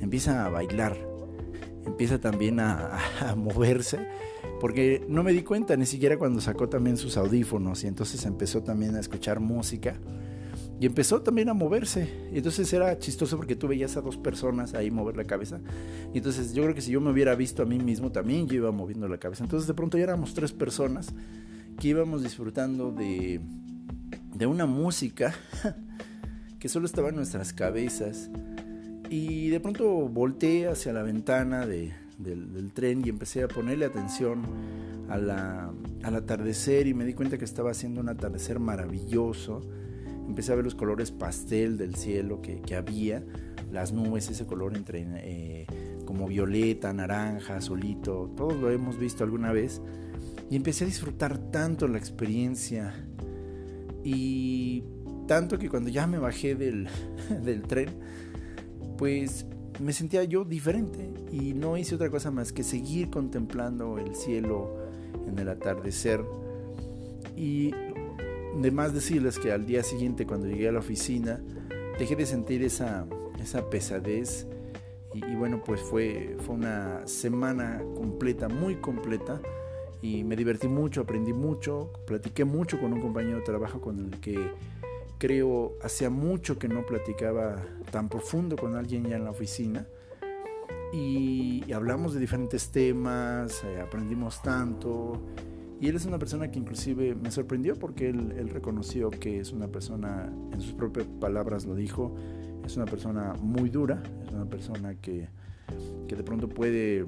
empieza 0.00 0.46
a 0.46 0.48
bailar 0.48 0.96
empieza 1.86 2.18
también 2.18 2.60
a, 2.60 2.98
moverse, 3.36 4.06
porque 4.60 5.04
no 5.08 5.22
me 5.22 5.32
di 5.32 5.42
cuenta 5.42 5.76
ni 5.76 5.86
siquiera 5.86 6.18
cuando 6.18 6.40
sacó 6.40 6.68
también 6.68 6.96
sus 6.96 7.16
audífonos 7.16 7.84
y 7.84 7.86
entonces 7.86 8.24
empezó 8.24 8.62
también 8.62 8.96
a 8.96 9.00
escuchar 9.00 9.40
música 9.40 9.98
y 10.80 10.86
empezó 10.86 11.22
también 11.22 11.48
a 11.48 11.54
moverse. 11.54 12.28
Y 12.32 12.38
entonces 12.38 12.72
era 12.72 12.98
chistoso 12.98 13.36
porque 13.36 13.56
tú 13.56 13.68
veías 13.68 13.96
a 13.96 14.00
dos 14.00 14.16
personas 14.16 14.74
ahí 14.74 14.90
mover 14.90 15.16
la 15.16 15.24
cabeza. 15.24 15.60
Y 16.12 16.18
entonces 16.18 16.52
yo 16.52 16.62
creo 16.64 16.74
que 16.74 16.80
si 16.80 16.92
yo 16.92 17.00
me 17.00 17.10
hubiera 17.10 17.34
visto 17.34 17.62
a 17.62 17.66
mí 17.66 17.78
mismo 17.78 18.10
también 18.12 18.46
yo 18.46 18.54
iba 18.56 18.70
moviendo 18.72 19.08
la 19.08 19.18
cabeza. 19.18 19.44
Entonces 19.44 19.66
de 19.66 19.74
pronto 19.74 19.98
ya 19.98 20.04
éramos 20.04 20.34
tres 20.34 20.52
personas 20.52 21.14
que 21.78 21.88
íbamos 21.88 22.22
disfrutando 22.22 22.92
de, 22.92 23.40
de 24.34 24.46
una 24.46 24.66
música 24.66 25.34
que 26.58 26.68
solo 26.68 26.86
estaba 26.86 27.10
en 27.10 27.16
nuestras 27.16 27.52
cabezas 27.52 28.30
y 29.10 29.48
de 29.48 29.60
pronto 29.60 30.08
volteé 30.08 30.66
hacia 30.66 30.92
la 30.92 31.02
ventana 31.02 31.66
del, 31.66 31.92
tren 32.72 33.02
y 33.04 33.10
empecé 33.10 33.42
a 33.42 33.48
ponerle 33.48 33.84
atención 33.84 34.42
al 35.08 36.16
atardecer 36.16 36.86
y 36.86 36.94
me 36.94 37.04
di 37.04 37.12
cuenta 37.12 37.38
que 37.38 37.44
estaba 37.44 37.70
haciendo 37.70 38.00
un 38.00 38.08
atardecer 38.08 38.58
maravilloso. 38.58 39.60
Empecé 40.26 40.52
a 40.52 40.56
ver 40.56 40.64
los 40.64 40.74
colores 40.74 41.10
pastel 41.10 41.76
del 41.76 41.94
cielo 41.94 42.40
que, 42.40 42.74
había, 42.74 43.22
las 43.70 43.92
nubes, 43.92 44.30
ese 44.30 44.46
color 44.46 44.76
entre 44.76 45.04
eh, 45.06 45.66
como 46.04 46.26
violeta, 46.26 46.92
naranja, 46.92 47.56
azulito, 47.56 48.30
todos 48.36 48.54
lo 48.54 48.70
hemos 48.70 48.98
visto 48.98 49.24
alguna 49.24 49.52
vez. 49.52 49.80
Y 50.50 50.56
empecé 50.56 50.84
a 50.84 50.86
disfrutar 50.86 51.38
tanto 51.38 51.88
la 51.88 51.98
experiencia 51.98 52.94
y 54.02 54.84
tanto 55.26 55.58
que 55.58 55.68
cuando 55.68 55.88
ya 55.88 56.06
me 56.06 56.18
bajé 56.18 56.54
del, 56.54 56.88
del 57.44 57.62
tren, 57.62 57.88
pues 58.96 59.46
me 59.80 59.92
sentía 59.92 60.24
yo 60.24 60.44
diferente 60.44 61.10
y 61.32 61.52
no 61.54 61.76
hice 61.76 61.94
otra 61.94 62.10
cosa 62.10 62.30
más 62.30 62.52
que 62.52 62.62
seguir 62.62 63.10
contemplando 63.10 63.98
el 63.98 64.14
cielo 64.14 64.76
en 65.26 65.38
el 65.38 65.48
atardecer. 65.48 66.24
Y 67.36 67.72
de 68.56 68.70
más 68.70 68.94
decirles 68.94 69.38
que 69.38 69.52
al 69.52 69.66
día 69.66 69.82
siguiente 69.82 70.26
cuando 70.26 70.46
llegué 70.46 70.68
a 70.68 70.72
la 70.72 70.78
oficina 70.78 71.40
dejé 71.98 72.16
de 72.16 72.26
sentir 72.26 72.62
esa, 72.62 73.06
esa 73.40 73.68
pesadez. 73.70 74.46
Y, 75.12 75.24
y, 75.24 75.34
bueno 75.36 75.62
pues 75.64 75.80
fue, 75.80 76.36
fue 76.44 76.56
una 76.56 77.06
semana 77.06 77.82
completa, 77.94 78.48
muy 78.48 78.76
completa. 78.76 79.40
Y 80.02 80.22
me 80.24 80.36
divertí 80.36 80.68
mucho, 80.68 81.00
aprendí 81.00 81.32
mucho, 81.32 81.90
platiqué 82.06 82.44
mucho 82.44 82.78
con 82.78 82.92
un 82.92 83.00
compañero 83.00 83.38
de 83.38 83.44
trabajo 83.44 83.80
con 83.80 83.98
el 84.12 84.20
que 84.20 84.50
creo 85.18 85.78
hacía 85.82 86.10
mucho 86.10 86.58
que 86.58 86.68
no 86.68 86.84
platicaba 86.84 87.56
tan 87.90 88.10
profundo 88.10 88.56
con 88.56 88.76
alguien 88.76 89.04
ya 89.04 89.16
en 89.16 89.24
la 89.24 89.30
oficina. 89.30 89.86
Y, 90.92 91.72
hablamos 91.72 92.14
de 92.14 92.20
diferentes 92.20 92.70
temas, 92.70 93.64
eh, 93.64 93.80
aprendimos 93.80 94.42
tanto 94.42 95.20
y 95.84 95.88
él 95.88 95.96
es 95.96 96.06
una 96.06 96.18
persona 96.18 96.50
que 96.50 96.58
inclusive 96.58 97.14
me 97.14 97.30
sorprendió 97.30 97.78
porque 97.78 98.08
él, 98.08 98.48
reconoció 98.48 99.10
que 99.10 99.38
es 99.38 99.52
una 99.52 99.68
persona, 99.68 100.32
en 100.50 100.58
sus 100.62 100.72
propias 100.72 101.06
palabras 101.20 101.66
lo 101.66 101.74
dijo, 101.74 102.14
es 102.64 102.74
una 102.78 102.86
persona 102.86 103.34
muy 103.38 103.68
dura, 103.68 104.02
es 104.26 104.32
una 104.32 104.46
persona 104.46 104.94
que, 104.94 105.28
que 106.08 106.16
de 106.16 106.22
pronto 106.22 106.48
puede 106.48 107.04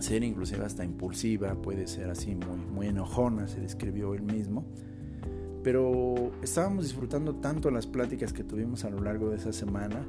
ser 0.00 0.22
inclusive 0.22 0.66
hasta 0.66 0.84
impulsiva, 0.84 1.54
puede 1.54 1.86
ser 1.86 2.10
así 2.10 2.34
muy, 2.34 2.58
muy 2.58 2.86
enojona, 2.88 3.48
se 3.48 3.58
describió 3.58 4.12
él 4.12 4.20
mismo. 4.20 4.66
Pero 5.64 6.32
estábamos 6.42 6.84
disfrutando 6.84 7.36
tanto 7.36 7.70
las 7.70 7.86
pláticas 7.86 8.34
que 8.34 8.44
tuvimos 8.44 8.84
a 8.84 8.90
lo 8.90 9.00
largo 9.00 9.30
de 9.30 9.36
esa 9.36 9.54
semana 9.54 10.04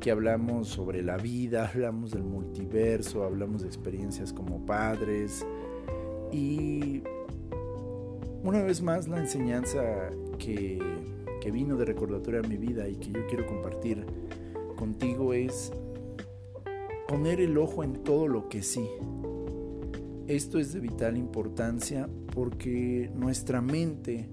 que 0.00 0.10
hablamos 0.10 0.68
sobre 0.68 1.02
la 1.02 1.18
vida, 1.18 1.68
hablamos 1.74 2.10
del 2.10 2.22
multiverso, 2.22 3.22
hablamos 3.22 3.60
de 3.60 3.68
experiencias 3.68 4.32
como 4.32 4.64
padres 4.64 5.44
y 6.32 7.02
una 8.42 8.62
vez 8.62 8.82
más 8.82 9.08
la 9.08 9.18
enseñanza 9.18 10.10
que, 10.38 10.78
que 11.40 11.50
vino 11.50 11.76
de 11.76 11.84
recordatorio 11.84 12.40
a 12.40 12.46
mi 12.46 12.56
vida 12.56 12.88
y 12.88 12.96
que 12.96 13.10
yo 13.10 13.26
quiero 13.26 13.46
compartir 13.46 14.04
contigo 14.76 15.32
es 15.34 15.72
poner 17.08 17.40
el 17.40 17.58
ojo 17.58 17.82
en 17.82 17.94
todo 18.04 18.28
lo 18.28 18.48
que 18.48 18.62
sí. 18.62 18.86
Esto 20.26 20.58
es 20.58 20.72
de 20.72 20.80
vital 20.80 21.16
importancia 21.16 22.08
porque 22.34 23.10
nuestra 23.14 23.62
mente 23.62 24.28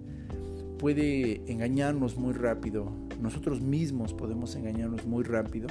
puede 0.77 1.41
engañarnos 1.49 2.17
muy 2.17 2.33
rápido. 2.33 2.91
Nosotros 3.21 3.61
mismos 3.61 4.13
podemos 4.13 4.55
engañarnos 4.55 5.05
muy 5.05 5.23
rápido 5.23 5.67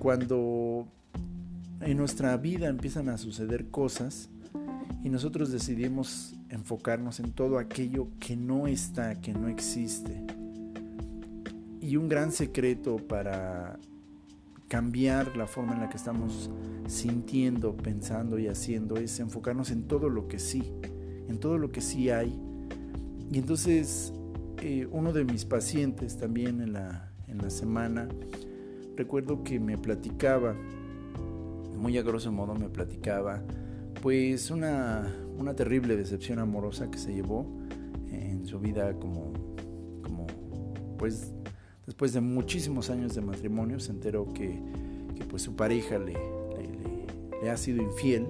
cuando 0.00 0.88
en 1.80 1.96
nuestra 1.96 2.36
vida 2.36 2.68
empiezan 2.68 3.08
a 3.08 3.16
suceder 3.16 3.68
cosas 3.70 4.28
y 5.02 5.08
nosotros 5.08 5.50
decidimos 5.50 6.34
enfocarnos 6.48 7.20
en 7.20 7.32
todo 7.32 7.58
aquello 7.58 8.08
que 8.18 8.36
no 8.36 8.66
está, 8.66 9.20
que 9.20 9.32
no 9.32 9.48
existe. 9.48 10.24
Y 11.80 11.96
un 11.96 12.08
gran 12.08 12.32
secreto 12.32 12.96
para 12.96 13.78
cambiar 14.68 15.36
la 15.36 15.46
forma 15.46 15.74
en 15.74 15.80
la 15.80 15.88
que 15.88 15.96
estamos 15.96 16.50
sintiendo, 16.86 17.76
pensando 17.76 18.38
y 18.38 18.46
haciendo 18.46 18.96
es 18.96 19.18
enfocarnos 19.18 19.70
en 19.70 19.84
todo 19.84 20.08
lo 20.08 20.28
que 20.28 20.38
sí, 20.38 20.62
en 21.28 21.38
todo 21.38 21.58
lo 21.58 21.72
que 21.72 21.80
sí 21.80 22.10
hay 22.10 22.38
y 23.30 23.38
entonces 23.38 24.12
eh, 24.60 24.88
uno 24.90 25.12
de 25.12 25.24
mis 25.24 25.44
pacientes 25.44 26.18
también 26.18 26.60
en 26.60 26.72
la, 26.72 27.12
en 27.28 27.38
la 27.38 27.48
semana, 27.48 28.08
recuerdo 28.96 29.44
que 29.44 29.60
me 29.60 29.78
platicaba, 29.78 30.56
muy 31.76 31.96
a 31.96 32.02
grosso 32.02 32.32
modo 32.32 32.54
me 32.56 32.68
platicaba, 32.68 33.40
pues 34.00 34.50
una, 34.50 35.14
una 35.38 35.54
terrible 35.54 35.96
decepción 35.96 36.38
amorosa 36.38 36.90
que 36.90 36.98
se 36.98 37.12
llevó 37.12 37.46
en 38.10 38.46
su 38.46 38.58
vida 38.58 38.94
como, 38.94 39.32
como 40.02 40.26
pues 40.98 41.32
después 41.86 42.12
de 42.12 42.20
muchísimos 42.20 42.88
años 42.90 43.14
de 43.14 43.20
matrimonio 43.20 43.78
se 43.80 43.92
enteró 43.92 44.32
que, 44.32 44.58
que 45.16 45.24
pues 45.24 45.42
su 45.42 45.54
pareja 45.54 45.98
le, 45.98 46.14
le, 47.42 47.50
ha 47.50 47.56
sido 47.56 47.82
infiel 47.82 48.26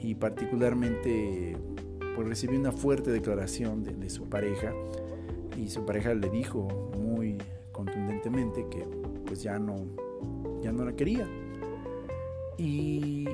y 0.00 0.14
particularmente 0.14 1.56
pues 2.14 2.28
recibió 2.28 2.58
una 2.58 2.72
fuerte 2.72 3.10
declaración 3.10 3.82
de, 3.82 4.10
su 4.10 4.28
pareja 4.28 4.72
y 5.56 5.68
su 5.70 5.84
pareja 5.84 6.14
le 6.14 6.28
dijo 6.30 6.68
muy 6.98 7.38
contundentemente 7.72 8.66
que 8.70 8.84
pues 9.26 9.42
ya 9.42 9.58
no, 9.58 9.86
ya 10.62 10.72
no 10.72 10.84
la 10.84 10.94
quería. 10.94 11.26
Y 12.56 13.26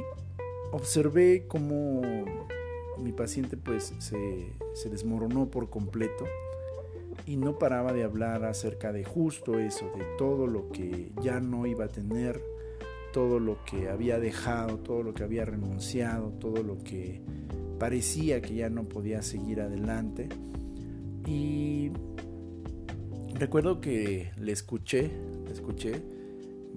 observé 0.73 1.47
como 1.47 2.03
mi 2.99 3.13
paciente 3.13 3.57
pues 3.57 3.95
se, 3.99 4.53
se 4.75 4.91
desmoronó 4.91 5.51
por 5.51 5.71
completo 5.71 6.25
y 7.27 7.37
no 7.37 7.59
paraba 7.59 7.93
de 7.93 8.05
hablar 8.05 8.45
acerca 8.45 8.93
de 8.93 9.05
justo 9.05 9.59
eso, 9.59 9.87
de 9.97 10.05
todo 10.19 10.47
lo 10.47 10.71
que 10.71 11.13
ya 11.23 11.41
no 11.41 11.67
iba 11.67 11.87
a 11.87 11.89
tener, 11.89 12.43
todo 13.13 13.41
lo 13.41 13.65
que 13.65 13.89
había 13.89 14.19
dejado, 14.19 14.79
todo 14.79 15.03
lo 15.03 15.15
que 15.15 15.25
había 15.25 15.45
renunciado, 15.45 16.31
todo 16.31 16.63
lo 16.63 16.79
que 16.79 17.21
parecía 17.79 18.41
que 18.41 18.55
ya 18.55 18.71
no 18.71 18.89
podía 18.89 19.23
seguir 19.23 19.61
adelante. 19.61 20.29
Y 21.27 21.91
recuerdo 23.35 23.81
que 23.81 24.31
le 24.39 24.53
escuché, 24.53 25.11
le 25.45 25.53
escuché 25.53 26.03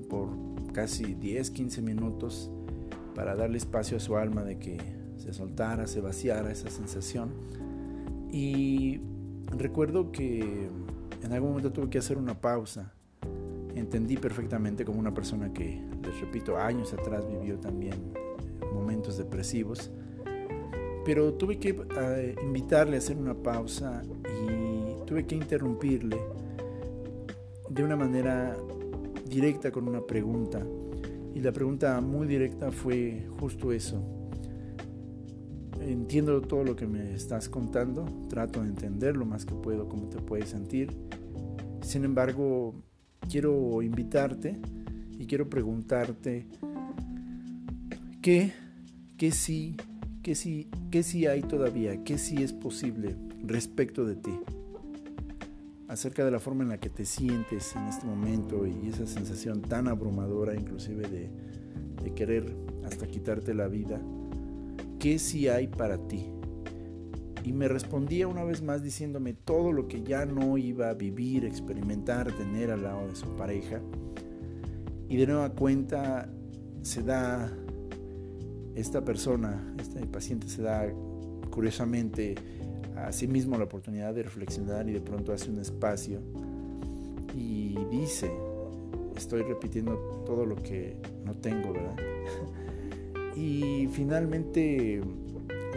por 0.09 0.29
casi 0.73 1.13
10, 1.15 1.51
15 1.51 1.81
minutos 1.81 2.51
para 3.15 3.35
darle 3.35 3.57
espacio 3.57 3.97
a 3.97 3.99
su 3.99 4.17
alma 4.17 4.43
de 4.43 4.57
que 4.57 4.77
se 5.17 5.33
soltara, 5.33 5.87
se 5.87 6.01
vaciara 6.01 6.51
esa 6.51 6.69
sensación. 6.69 7.31
Y 8.31 8.99
recuerdo 9.57 10.11
que 10.11 10.69
en 11.23 11.31
algún 11.31 11.49
momento 11.49 11.71
tuve 11.71 11.89
que 11.89 11.97
hacer 11.97 12.17
una 12.17 12.39
pausa. 12.39 12.93
Entendí 13.75 14.17
perfectamente 14.17 14.85
como 14.85 14.99
una 14.99 15.13
persona 15.13 15.53
que, 15.53 15.81
les 16.03 16.19
repito, 16.19 16.57
años 16.57 16.93
atrás 16.93 17.27
vivió 17.27 17.59
también 17.59 18.13
momentos 18.73 19.17
depresivos. 19.17 19.91
Pero 21.05 21.33
tuve 21.33 21.59
que 21.59 21.75
eh, 21.99 22.35
invitarle 22.43 22.95
a 22.95 22.99
hacer 22.99 23.17
una 23.17 23.33
pausa 23.33 24.03
y 24.05 25.05
tuve 25.05 25.25
que 25.25 25.35
interrumpirle 25.35 26.17
de 27.69 27.83
una 27.83 27.95
manera 27.95 28.55
directa 29.25 29.71
con 29.71 29.87
una 29.87 30.01
pregunta. 30.01 30.65
Y 31.33 31.39
la 31.39 31.51
pregunta 31.51 31.99
muy 32.01 32.27
directa 32.27 32.71
fue 32.71 33.27
justo 33.39 33.71
eso. 33.71 34.01
Entiendo 35.81 36.41
todo 36.41 36.63
lo 36.63 36.75
que 36.75 36.87
me 36.87 37.13
estás 37.13 37.49
contando, 37.49 38.05
trato 38.29 38.61
de 38.61 38.69
entender 38.69 39.17
lo 39.17 39.25
más 39.25 39.45
que 39.45 39.53
puedo 39.53 39.89
cómo 39.89 40.07
te 40.09 40.19
puedes 40.19 40.49
sentir. 40.49 40.91
Sin 41.81 42.05
embargo, 42.05 42.75
quiero 43.29 43.81
invitarte 43.81 44.59
y 45.17 45.25
quiero 45.25 45.49
preguntarte 45.49 46.47
qué, 48.21 48.53
qué 49.17 49.31
sí, 49.31 49.75
qué 50.21 50.35
sí, 50.35 50.69
qué 50.91 51.03
sí 51.03 51.27
hay 51.27 51.41
todavía, 51.41 52.03
qué 52.03 52.17
sí 52.17 52.41
es 52.41 52.53
posible 52.53 53.15
respecto 53.43 54.05
de 54.05 54.15
ti 54.15 54.39
acerca 55.93 56.25
de 56.25 56.31
la 56.31 56.39
forma 56.39 56.63
en 56.63 56.69
la 56.69 56.79
que 56.79 56.89
te 56.89 57.05
sientes 57.05 57.75
en 57.75 57.83
este 57.83 58.07
momento 58.07 58.65
y 58.65 58.89
esa 58.89 59.05
sensación 59.05 59.61
tan 59.61 59.87
abrumadora 59.87 60.55
inclusive 60.55 61.07
de, 61.07 61.29
querer 62.15 62.55
hasta 62.83 63.07
quitarte 63.07 63.53
la 63.53 63.67
vida, 63.67 63.99
¿qué 64.99 65.17
sí 65.17 65.47
hay 65.47 65.67
para 65.67 65.97
ti? 66.07 66.29
Y 67.43 67.53
me 67.53 67.67
respondía 67.67 68.27
una 68.27 68.43
vez 68.43 68.61
más 68.61 68.83
diciéndome 68.83 69.33
todo 69.33 69.71
lo 69.71 69.87
que 69.87 70.03
ya 70.03 70.25
no 70.25 70.57
iba 70.57 70.89
a 70.89 70.93
vivir, 70.93 71.45
experimentar, 71.45 72.31
tener 72.33 72.71
al 72.71 72.83
lado 72.83 73.07
de 73.07 73.15
su 73.15 73.27
pareja. 73.35 73.81
Y 75.09 75.17
de 75.17 75.27
nueva 75.27 75.49
cuenta 75.49 76.29
se 76.81 77.03
da, 77.03 77.51
esta 78.75 79.03
persona, 79.03 79.73
este 79.79 80.05
paciente 80.05 80.49
se 80.49 80.61
da 80.61 80.85
curiosamente 81.49 82.35
a 83.05 83.11
sí 83.11 83.27
mismo 83.27 83.57
la 83.57 83.65
oportunidad 83.65 84.13
de 84.13 84.23
reflexionar 84.23 84.87
y 84.89 84.93
de 84.93 85.01
pronto 85.01 85.33
hace 85.33 85.49
un 85.49 85.59
espacio 85.59 86.19
y 87.35 87.75
dice, 87.91 88.31
estoy 89.15 89.41
repitiendo 89.43 90.23
todo 90.25 90.45
lo 90.45 90.55
que 90.55 90.97
no 91.25 91.33
tengo, 91.35 91.73
¿verdad? 91.73 91.97
y 93.35 93.87
finalmente 93.91 95.01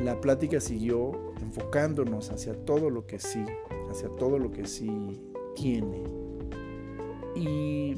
la 0.03 0.21
plática 0.21 0.61
siguió 0.61 1.33
enfocándonos 1.41 2.31
hacia 2.31 2.55
todo 2.65 2.91
lo 2.91 3.07
que 3.07 3.19
sí, 3.19 3.45
hacia 3.91 4.09
todo 4.11 4.39
lo 4.39 4.51
que 4.51 4.67
sí 4.67 5.21
tiene. 5.55 6.05
Y 7.35 7.97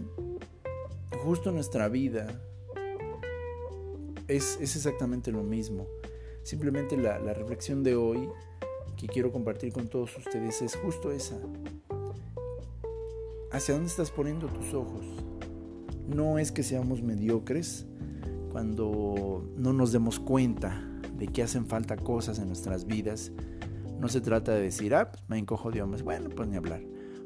justo 1.23 1.53
nuestra 1.53 1.89
vida 1.89 2.41
es, 4.27 4.59
exactamente 4.61 5.33
lo 5.33 5.43
mismo. 5.43 5.87
Simplemente 6.43 6.97
la, 6.97 7.19
la 7.19 7.35
reflexión 7.35 7.83
de 7.83 7.97
hoy 7.97 8.29
que 8.99 9.07
quiero 9.07 9.31
compartir 9.31 9.73
con 9.73 9.87
todos 9.87 10.17
ustedes 10.19 10.61
es 10.61 10.75
justo 10.77 11.13
esa. 11.13 11.39
¿Hacia 13.53 13.75
dónde 13.75 13.89
estás 13.89 14.11
poniendo 14.11 14.49
tus 14.49 14.75
ojos? 14.75 15.07
No 16.09 16.39
es 16.39 16.51
que 16.51 16.63
seamos 16.65 17.01
mediocres 17.01 17.87
cuando 18.51 19.49
no 19.57 19.73
nos 19.73 19.93
demos 19.93 20.19
cuenta 20.19 20.85
de 21.17 21.29
que 21.29 21.43
hacen 21.43 21.67
falta 21.67 21.97
cosas 21.97 22.41
en 22.41 22.49
nuestras 22.49 22.87
vidas. 22.87 23.31
No 24.01 24.09
se 24.09 24.21
trata 24.21 24.53
de 24.53 24.63
decir, 24.63 24.95
ah, 24.95 25.13
pues 25.13 25.23
me 25.29 25.39
encojo 25.39 25.71
de 25.71 25.81
hombres. 25.81 26.03
Bueno, 26.03 26.29
pues 26.31 26.49
ni 26.49 26.57
hablar. 26.57 26.83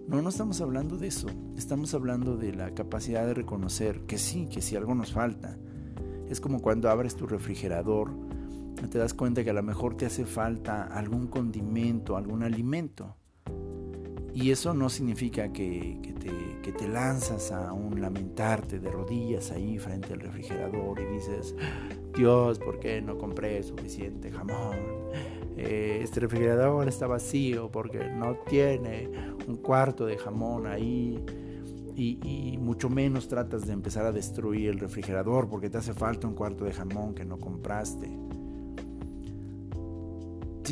No, 0.06 0.20
no 0.20 0.28
estamos 0.28 0.60
hablando 0.60 0.98
de 0.98 1.08
eso. 1.08 1.28
Estamos 1.56 1.94
hablando 1.94 2.36
de 2.36 2.52
la 2.52 2.74
capacidad 2.74 3.26
de 3.26 3.34
reconocer 3.34 4.02
que 4.02 4.18
sí, 4.18 4.46
que 4.46 4.60
si 4.60 4.76
algo 4.76 4.94
nos 4.94 5.12
falta. 5.12 5.56
Es 6.28 6.40
como 6.40 6.60
cuando 6.60 6.90
abres 6.90 7.16
tu 7.16 7.26
refrigerador 7.26 8.10
te 8.90 8.98
das 8.98 9.14
cuenta 9.14 9.44
que 9.44 9.50
a 9.50 9.54
lo 9.54 9.62
mejor 9.62 9.96
te 9.96 10.06
hace 10.06 10.24
falta 10.24 10.84
algún 10.84 11.28
condimento, 11.28 12.16
algún 12.16 12.42
alimento. 12.42 13.16
Y 14.34 14.50
eso 14.50 14.72
no 14.72 14.88
significa 14.88 15.52
que, 15.52 15.98
te, 16.78 16.88
lanzas 16.88 17.52
a 17.52 17.72
un 17.72 18.00
lamentarte 18.00 18.78
de 18.78 18.90
rodillas 18.90 19.50
ahí 19.50 19.78
frente 19.78 20.12
al 20.14 20.20
refrigerador 20.20 21.00
y 21.00 21.14
dices, 21.14 21.54
Dios, 22.14 22.58
¿por 22.58 22.80
qué 22.80 23.00
no 23.00 23.18
compré 23.18 23.62
suficiente 23.62 24.30
jamón? 24.30 24.76
Eh, 25.56 26.00
este 26.02 26.20
refrigerador 26.20 26.88
está 26.88 27.06
vacío 27.06 27.70
porque 27.70 28.08
no 28.08 28.36
tiene 28.48 29.10
un 29.46 29.56
cuarto 29.56 30.06
de 30.06 30.16
jamón 30.16 30.66
ahí. 30.66 31.22
y, 31.94 32.58
mucho 32.58 32.88
menos 32.88 33.28
tratas 33.28 33.66
de 33.66 33.72
empezar 33.72 34.06
a 34.06 34.12
destruir 34.12 34.70
el 34.70 34.78
refrigerador 34.78 35.48
porque 35.48 35.68
te 35.68 35.78
hace 35.78 35.92
falta 35.92 36.26
un 36.26 36.34
cuarto 36.34 36.64
de 36.64 36.72
jamón 36.72 37.14
que 37.14 37.24
no 37.24 37.38
compraste 37.38 38.08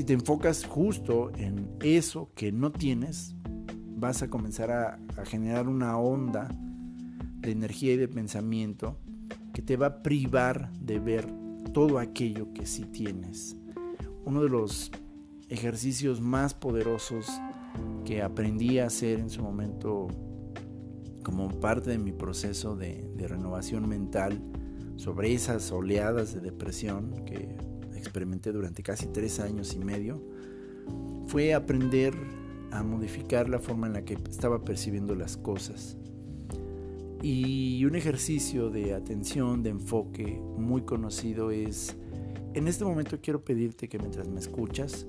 si 0.01 0.05
te 0.07 0.15
enfocas 0.15 0.65
justo 0.65 1.31
en 1.37 1.69
eso 1.83 2.31
que 2.35 2.53
no 2.53 2.73
tienes, 2.73 3.35
vas 3.99 4.23
a 4.23 4.31
comenzar 4.31 4.71
a, 4.71 4.99
generar 5.27 5.69
una 5.69 5.99
onda 5.99 6.49
de 7.41 7.51
energía 7.51 7.93
y 7.93 7.97
de 7.99 8.09
pensamiento 8.09 8.97
que 9.53 9.61
te 9.61 9.77
va 9.77 9.87
a 9.89 10.03
privar 10.03 10.73
de 10.81 11.01
ver 11.01 11.31
todo 11.75 11.99
aquello 11.99 12.51
que 12.55 12.65
sí 12.65 12.87
tienes. 12.87 13.59
Uno 14.25 14.43
de 14.43 14.49
los 14.49 14.91
ejercicios 15.51 16.23
más 16.23 16.55
poderosos 16.55 17.27
que 18.07 18.23
aprendí 18.23 18.79
a 18.79 18.87
hacer 18.87 19.21
en 19.21 19.29
su 19.29 19.43
momento 19.43 20.09
como 21.23 21.61
parte 21.61 21.91
de 21.91 21.99
mi 21.99 22.13
proceso 22.13 22.75
de, 22.75 23.07
renovación 23.19 23.87
mental 23.87 24.41
sobre 24.97 25.35
esas 25.35 25.71
oleadas 25.71 26.33
de 26.33 26.41
depresión 26.41 27.23
que 27.27 27.55
experimenté 28.01 28.53
durante 28.53 28.83
casi 28.83 29.07
tres 29.07 29.41
años 29.41 29.75
y 29.75 29.79
medio 29.79 30.21
fue 31.27 31.55
aprender 31.55 32.15
a 32.73 32.83
modificar 32.83 33.49
la 33.49 33.59
forma 33.59 33.87
en 33.87 33.93
la 33.93 34.05
que 34.05 34.15
estaba 34.29 34.65
percibiendo 34.65 35.15
las 35.15 35.37
cosas. 35.37 35.97
Y 37.23 37.85
un 37.85 37.95
ejercicio 37.97 38.71
de 38.71 38.95
atención, 38.95 39.63
de 39.63 39.71
enfoque 39.71 40.41
muy 40.57 40.83
conocido 40.83 41.51
es, 41.51 41.97
en 42.55 42.67
este 42.67 42.85
momento 42.85 43.19
quiero 43.23 43.45
pedirte 43.45 43.89
que 43.89 43.99
mientras 43.99 44.27
me 44.29 44.41
escuchas, 44.41 45.07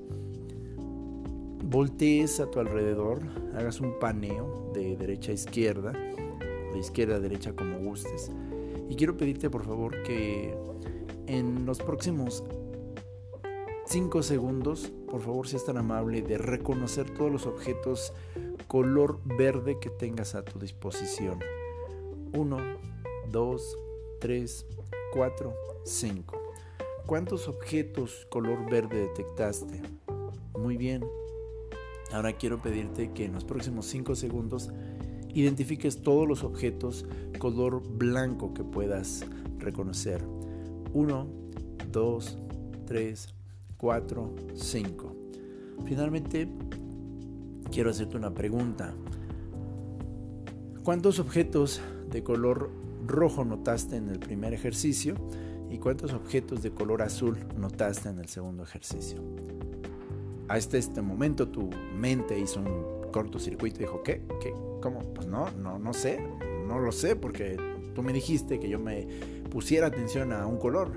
voltees 1.64 2.40
a 2.40 2.52
tu 2.52 2.60
alrededor, 2.60 3.22
hagas 3.56 3.80
un 3.80 3.98
paneo 4.00 4.72
de 4.74 4.98
derecha 4.98 5.32
a 5.32 5.36
izquierda, 5.36 5.94
de 5.94 6.80
izquierda 6.80 7.16
a 7.16 7.20
derecha 7.20 7.54
como 7.54 7.80
gustes. 7.80 8.30
Y 8.90 8.96
quiero 8.96 9.16
pedirte 9.16 9.50
por 9.50 9.64
favor 9.64 10.04
que 10.04 10.54
en 11.28 11.66
los 11.66 11.80
próximos 11.80 12.44
5 13.92 14.24
segundos, 14.24 14.90
por 15.10 15.20
favor, 15.20 15.50
seas 15.50 15.66
tan 15.66 15.76
amable 15.76 16.22
de 16.22 16.38
reconocer 16.38 17.14
todos 17.14 17.30
los 17.30 17.46
objetos 17.46 18.14
color 18.70 19.20
verde 19.26 19.80
que 19.82 19.90
tengas 19.90 20.34
a 20.34 20.46
tu 20.46 20.60
disposición. 20.60 21.40
1, 22.32 22.58
2, 23.30 23.78
3, 24.22 24.66
4, 25.12 25.54
5. 25.84 26.42
¿Cuántos 27.06 27.50
objetos 27.50 28.26
color 28.30 28.72
verde 28.72 29.10
detectaste? 29.10 29.82
Muy 30.58 30.78
bien. 30.78 31.04
Ahora 32.14 32.32
quiero 32.32 32.62
pedirte 32.62 33.12
que 33.12 33.26
en 33.26 33.34
los 33.34 33.44
próximos 33.44 33.88
5 33.88 34.16
segundos 34.16 34.70
identifiques 35.34 36.02
todos 36.02 36.26
los 36.26 36.46
objetos 36.46 37.06
color 37.40 37.84
blanco 37.86 38.54
que 38.54 38.64
puedas 38.64 39.26
reconocer. 39.60 40.24
1, 40.94 41.28
2, 41.92 42.38
3, 42.86 43.28
4, 43.28 43.41
5. 44.54 45.16
Finalmente, 45.86 46.48
quiero 47.72 47.90
hacerte 47.90 48.16
una 48.16 48.32
pregunta. 48.32 48.94
¿Cuántos 50.84 51.20
objetos 51.20 51.82
de 52.12 52.24
color 52.24 52.70
rojo 53.08 53.44
notaste 53.44 53.96
en 53.96 54.10
el 54.10 54.20
primer 54.20 54.54
ejercicio? 54.54 55.16
¿Y 55.72 55.80
cuántos 55.80 56.14
objetos 56.14 56.62
de 56.62 56.72
color 56.72 57.02
azul 57.02 57.38
notaste 57.58 58.10
en 58.10 58.20
el 58.20 58.28
segundo 58.28 58.62
ejercicio? 58.62 59.20
Hasta 60.48 60.78
este 60.78 61.02
momento 61.02 61.48
tu 61.48 61.70
mente 61.96 62.38
hizo 62.40 62.60
un 62.60 63.10
cortocircuito 63.12 63.78
y 63.78 63.86
dijo, 63.86 64.04
¿qué? 64.04 64.22
¿Qué? 64.42 64.54
¿Cómo? 64.82 65.00
Pues 65.16 65.26
no, 65.26 65.50
no, 65.52 65.80
no 65.80 65.94
sé, 65.94 66.20
no 66.68 66.78
lo 66.78 66.92
sé 66.92 67.16
porque 67.16 67.58
tú 67.96 68.04
me 68.04 68.14
dijiste 68.14 68.60
que 68.60 68.70
yo 68.70 68.78
me 68.78 69.08
pusiera 69.50 69.88
atención 69.88 70.34
a 70.34 70.46
un 70.46 70.58
color. 70.58 70.92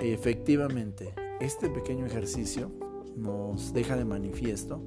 Efectivamente, 0.00 1.12
este 1.40 1.68
pequeño 1.68 2.06
ejercicio 2.06 2.70
nos 3.16 3.72
deja 3.72 3.96
de 3.96 4.04
manifiesto 4.04 4.82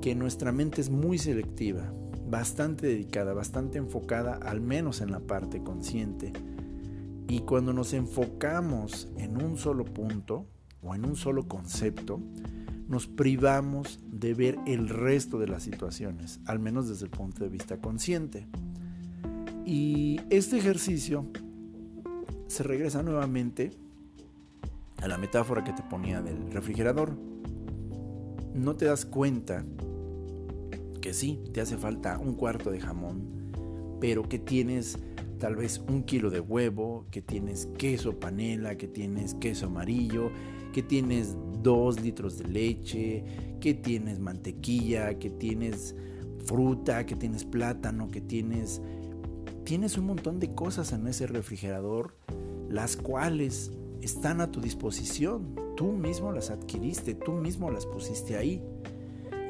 que 0.00 0.14
nuestra 0.14 0.52
mente 0.52 0.80
es 0.80 0.90
muy 0.90 1.18
selectiva, 1.18 1.92
bastante 2.28 2.86
dedicada, 2.86 3.32
bastante 3.32 3.78
enfocada, 3.78 4.34
al 4.34 4.60
menos 4.60 5.00
en 5.00 5.10
la 5.10 5.20
parte 5.20 5.62
consciente. 5.62 6.32
Y 7.28 7.40
cuando 7.40 7.72
nos 7.72 7.94
enfocamos 7.94 9.08
en 9.16 9.42
un 9.42 9.56
solo 9.56 9.84
punto 9.84 10.46
o 10.82 10.94
en 10.94 11.04
un 11.06 11.16
solo 11.16 11.48
concepto, 11.48 12.20
nos 12.86 13.06
privamos 13.06 14.00
de 14.06 14.34
ver 14.34 14.58
el 14.66 14.88
resto 14.88 15.38
de 15.38 15.48
las 15.48 15.62
situaciones, 15.62 16.40
al 16.44 16.58
menos 16.58 16.88
desde 16.88 17.06
el 17.06 17.10
punto 17.10 17.42
de 17.42 17.50
vista 17.50 17.78
consciente. 17.78 18.46
Y 19.64 20.20
este 20.28 20.58
ejercicio 20.58 21.26
se 22.46 22.62
regresa 22.62 23.02
nuevamente 23.02 23.70
a 25.04 25.08
la 25.08 25.18
metáfora 25.18 25.62
que 25.62 25.74
te 25.74 25.82
ponía 25.82 26.22
del 26.22 26.50
refrigerador. 26.50 27.14
No 28.54 28.74
te 28.74 28.86
das 28.86 29.04
cuenta 29.04 29.62
que 31.02 31.12
sí, 31.12 31.44
te 31.52 31.60
hace 31.60 31.76
falta 31.76 32.18
un 32.18 32.34
cuarto 32.34 32.70
de 32.70 32.80
jamón, 32.80 33.52
pero 34.00 34.22
que 34.22 34.38
tienes 34.38 34.98
tal 35.38 35.56
vez 35.56 35.82
un 35.88 36.04
kilo 36.04 36.30
de 36.30 36.40
huevo, 36.40 37.04
que 37.10 37.20
tienes 37.20 37.66
queso 37.76 38.18
panela, 38.18 38.78
que 38.78 38.88
tienes 38.88 39.34
queso 39.34 39.66
amarillo, 39.66 40.30
que 40.72 40.82
tienes 40.82 41.36
dos 41.62 42.00
litros 42.00 42.38
de 42.38 42.48
leche, 42.48 43.24
que 43.60 43.74
tienes 43.74 44.20
mantequilla, 44.20 45.18
que 45.18 45.28
tienes 45.28 45.94
fruta, 46.46 47.04
que 47.04 47.14
tienes 47.14 47.44
plátano, 47.44 48.08
que 48.08 48.22
tienes... 48.22 48.80
Tienes 49.64 49.98
un 49.98 50.06
montón 50.06 50.40
de 50.40 50.54
cosas 50.54 50.92
en 50.92 51.06
ese 51.06 51.26
refrigerador, 51.26 52.16
las 52.68 52.96
cuales 52.96 53.70
están 54.02 54.40
a 54.40 54.50
tu 54.50 54.60
disposición. 54.60 55.54
Tú 55.76 55.92
mismo 55.92 56.32
las 56.32 56.50
adquiriste, 56.50 57.14
tú 57.14 57.32
mismo 57.32 57.70
las 57.70 57.86
pusiste 57.86 58.36
ahí. 58.36 58.62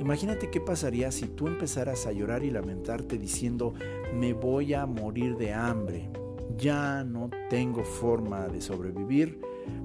Imagínate 0.01 0.51
qué 0.51 0.61
pasaría 0.61 1.13
si 1.13 1.27
tú 1.27 1.47
empezaras 1.47 2.07
a 2.07 2.13
llorar 2.13 2.45
y 2.45 2.51
lamentarte 2.51 3.17
diciendo, 3.17 3.75
me 4.13 4.33
voy 4.33 4.75
a 4.75 4.87
morir 4.87 5.37
de 5.37 5.53
hambre, 5.53 6.11
ya 6.57 7.05
no 7.05 7.31
tengo 7.49 7.85
forma 7.85 8.49
de 8.49 8.61
sobrevivir, 8.61 9.41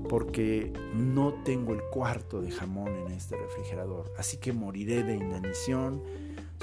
porque 0.07 0.73
no 0.95 1.33
tengo 1.43 1.73
el 1.73 1.81
cuarto 1.91 2.41
de 2.41 2.51
jamón 2.51 2.95
en 2.95 3.11
este 3.11 3.37
refrigerador. 3.37 4.11
Así 4.17 4.37
que 4.37 4.51
moriré 4.51 5.03
de 5.03 5.15
inanición. 5.15 6.01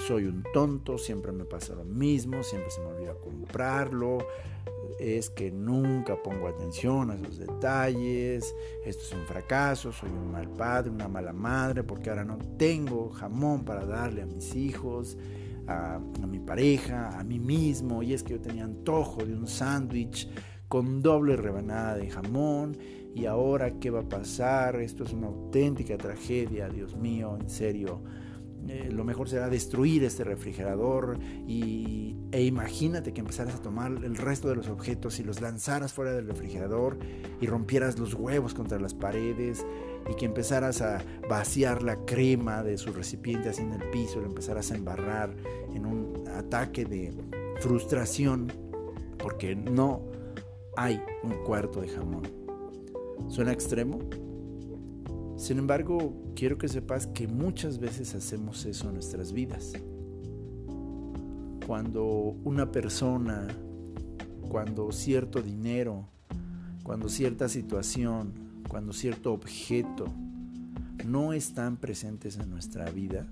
Soy 0.07 0.25
un 0.27 0.45
tonto, 0.53 0.99
siempre 0.99 1.33
me 1.33 1.45
pasa 1.45 1.75
lo 1.75 1.85
mismo, 1.85 2.43
siempre 2.43 2.71
se 2.71 2.81
me 2.81 2.87
olvida 2.87 3.15
comprarlo. 3.15 4.19
Es 5.01 5.31
que 5.31 5.51
nunca 5.51 6.23
pongo 6.23 6.49
atención 6.49 7.11
a 7.11 7.15
esos 7.15 7.39
detalles. 7.39 8.55
Esto 8.85 9.03
es 9.03 9.13
un 9.13 9.27
fracaso, 9.27 9.93
soy 9.93 10.11
un 10.11 10.31
mal 10.31 10.49
padre, 10.49 10.91
una 10.91 11.09
mala 11.09 11.33
madre, 11.33 11.83
porque 11.83 12.11
ahora 12.11 12.25
no 12.25 12.39
tengo 12.57 13.11
jamón 13.11 13.65
para 13.65 13.85
darle 13.85 14.23
a 14.23 14.27
mis 14.27 14.55
hijos. 14.55 15.19
A, 15.69 15.97
a 15.97 16.27
mi 16.29 16.39
pareja, 16.39 17.19
a 17.19 17.25
mí 17.25 17.41
mismo, 17.41 18.01
y 18.01 18.15
es 18.15 18.23
que 18.23 18.35
yo 18.35 18.41
tenía 18.41 18.63
antojo 18.63 19.25
de 19.25 19.35
un 19.35 19.49
sándwich 19.49 20.31
con 20.69 21.03
doble 21.03 21.35
rebanada 21.35 21.97
de 21.97 22.09
jamón 22.09 22.77
¿Y 23.17 23.25
ahora 23.25 23.81
qué 23.81 23.89
va 23.89 24.01
a 24.01 24.09
pasar? 24.11 24.77
Esto 24.77 25.05
es 25.05 25.15
una 25.15 25.29
auténtica 25.29 25.97
tragedia, 25.97 26.69
Dios 26.69 26.95
mío, 26.95 27.39
en 27.41 27.49
serio. 27.49 28.03
Eh, 28.69 28.91
lo 28.91 29.05
mejor 29.05 29.29
será 29.29 29.49
destruir 29.49 30.05
este 30.05 30.25
refrigerador 30.25 31.19
y, 31.47 32.17
e 32.33 32.43
imagínate 32.45 33.13
que 33.13 33.21
empezaras 33.21 33.55
a 33.55 33.63
tomar 33.63 33.93
el 34.05 34.17
resto 34.17 34.49
de 34.49 34.57
los 34.57 34.69
objetos 34.69 35.21
y 35.21 35.25
los 35.25 35.41
lanzaras 35.41 35.93
fuera 35.93 36.13
del 36.13 36.27
refrigerador 36.27 36.99
y 37.41 37.47
rompieras 37.47 37.99
los 37.99 38.15
huevos 38.15 38.55
contra 38.55 38.79
las 38.79 38.95
paredes 38.95 39.65
y 40.11 40.15
que 40.15 40.25
empezaras 40.25 40.83
a 40.83 41.03
vaciar 41.29 41.83
la 41.83 41.97
crema 42.05 42.63
de 42.63 42.79
su 42.79 42.93
recipiente 42.93 43.49
así 43.49 43.63
en 43.63 43.73
el 43.73 43.91
piso, 43.91 44.21
lo 44.21 44.27
empezaras 44.27 44.71
a 44.73 44.77
embarrar 44.77 45.35
en 45.75 45.87
un 45.87 46.29
ataque 46.29 46.85
de 46.85 47.13
frustración 47.61 48.53
porque 49.19 49.55
no 49.55 50.03
hay 50.77 51.01
un 51.23 51.33
cuarto 51.45 51.81
de 51.81 51.89
jamón. 51.89 52.23
¿Suena 53.29 53.53
extremo? 53.53 53.99
Sin 55.37 55.59
embargo, 55.59 56.15
quiero 56.35 56.57
que 56.57 56.69
sepas 56.69 57.07
que 57.07 57.29
muchas 57.29 57.79
veces 57.79 58.15
hacemos 58.15 58.65
eso 58.65 58.89
en 58.89 58.95
nuestras 58.95 59.33
vidas. 59.33 59.75
Cuando 61.67 62.05
una 62.45 62.73
persona, 62.73 63.47
cuando 64.49 64.93
cierto 64.93 65.43
dinero, 65.43 66.09
cuando 66.83 67.09
cierta 67.09 67.49
situación, 67.49 68.33
cuando 68.69 68.93
cierto 68.93 69.33
objeto 69.33 70.07
no 71.05 71.33
están 71.33 71.77
presentes 71.77 72.39
en 72.39 72.49
nuestra 72.51 72.91
vida, 72.91 73.27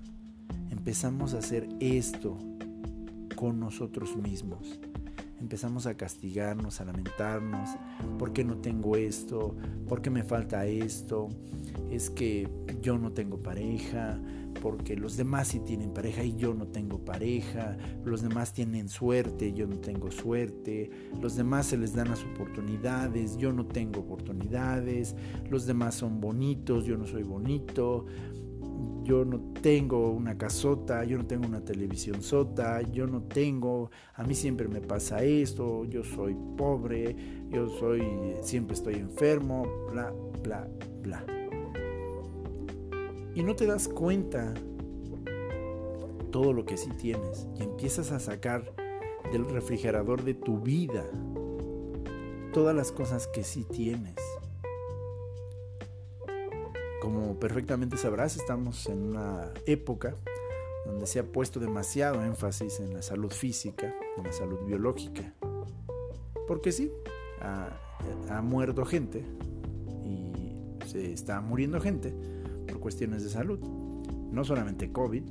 empezamos 0.69 1.33
a 1.33 1.39
hacer 1.39 1.67
esto 1.79 2.37
con 3.35 3.59
nosotros 3.59 4.15
mismos 4.15 4.79
empezamos 5.45 5.85
a 5.85 5.95
castigarnos, 5.95 6.81
a 6.81 6.85
lamentarnos, 6.85 7.69
¿por 8.17 8.33
qué 8.33 8.43
no 8.43 8.57
tengo 8.57 8.95
esto? 8.95 9.55
¿Por 9.87 10.01
qué 10.01 10.09
me 10.09 10.23
falta 10.23 10.65
esto? 10.65 11.29
Es 11.91 12.09
que 12.09 12.49
yo 12.81 12.97
no 12.97 13.11
tengo 13.11 13.39
pareja, 13.39 14.19
porque 14.59 14.95
los 14.95 15.17
demás 15.17 15.49
sí 15.49 15.59
tienen 15.59 15.93
pareja 15.93 16.23
y 16.23 16.35
yo 16.35 16.55
no 16.55 16.65
tengo 16.65 16.97
pareja, 17.05 17.77
los 18.03 18.23
demás 18.23 18.53
tienen 18.53 18.89
suerte, 18.89 19.53
yo 19.53 19.67
no 19.67 19.77
tengo 19.77 20.09
suerte, 20.09 20.89
los 21.21 21.35
demás 21.35 21.67
se 21.67 21.77
les 21.77 21.93
dan 21.93 22.09
las 22.09 22.23
oportunidades, 22.23 23.37
yo 23.37 23.53
no 23.53 23.67
tengo 23.67 23.99
oportunidades, 23.99 25.15
los 25.51 25.67
demás 25.67 25.93
son 25.93 26.19
bonitos, 26.19 26.85
yo 26.85 26.97
no 26.97 27.05
soy 27.05 27.21
bonito, 27.21 28.07
yo 29.03 29.23
no 29.23 29.39
tengo 29.61 30.11
una 30.11 30.37
casota, 30.37 31.03
yo 31.03 31.17
no 31.17 31.25
tengo 31.25 31.47
una 31.47 31.63
televisión 31.63 32.21
sota, 32.21 32.81
yo 32.81 33.05
no 33.07 33.21
tengo, 33.21 33.91
a 34.15 34.23
mí 34.23 34.33
siempre 34.33 34.67
me 34.67 34.81
pasa 34.81 35.23
esto, 35.23 35.85
yo 35.85 36.03
soy 36.03 36.35
pobre, 36.57 37.15
yo 37.49 37.69
soy, 37.69 38.03
siempre 38.41 38.75
estoy 38.75 38.95
enfermo, 38.95 39.65
bla, 39.91 40.11
bla, 40.41 40.67
bla. 41.01 41.25
Y 43.35 43.43
no 43.43 43.55
te 43.55 43.65
das 43.65 43.87
cuenta 43.87 44.53
todo 46.31 46.51
lo 46.53 46.65
que 46.65 46.77
sí 46.77 46.89
tienes 46.97 47.47
y 47.59 47.63
empiezas 47.63 48.11
a 48.11 48.19
sacar 48.19 48.73
del 49.31 49.45
refrigerador 49.49 50.23
de 50.23 50.33
tu 50.33 50.59
vida 50.59 51.05
todas 52.53 52.75
las 52.75 52.91
cosas 52.91 53.27
que 53.27 53.43
sí 53.43 53.65
tienes 53.65 54.15
como 57.05 57.39
perfectamente 57.39 57.97
sabrás, 57.97 58.35
estamos 58.35 58.87
en 58.87 59.09
una 59.09 59.51
época 59.67 60.15
donde 60.87 61.05
se 61.05 61.19
ha 61.19 61.23
puesto 61.23 61.59
demasiado 61.59 62.25
énfasis 62.25 62.79
en 62.79 62.95
la 62.95 63.03
salud 63.03 63.29
física, 63.29 63.93
en 64.17 64.23
la 64.23 64.33
salud 64.33 64.57
biológica. 64.65 65.31
Porque 66.47 66.71
sí, 66.71 66.91
ha, 67.41 68.41
muerto 68.41 68.85
gente 68.85 69.23
y 70.03 70.67
se 70.87 71.13
está 71.13 71.41
muriendo 71.41 71.79
gente 71.79 72.11
por 72.67 72.79
cuestiones 72.79 73.23
de 73.23 73.29
salud. 73.29 73.59
No 74.31 74.43
solamente 74.43 74.91
COVID, 74.91 75.25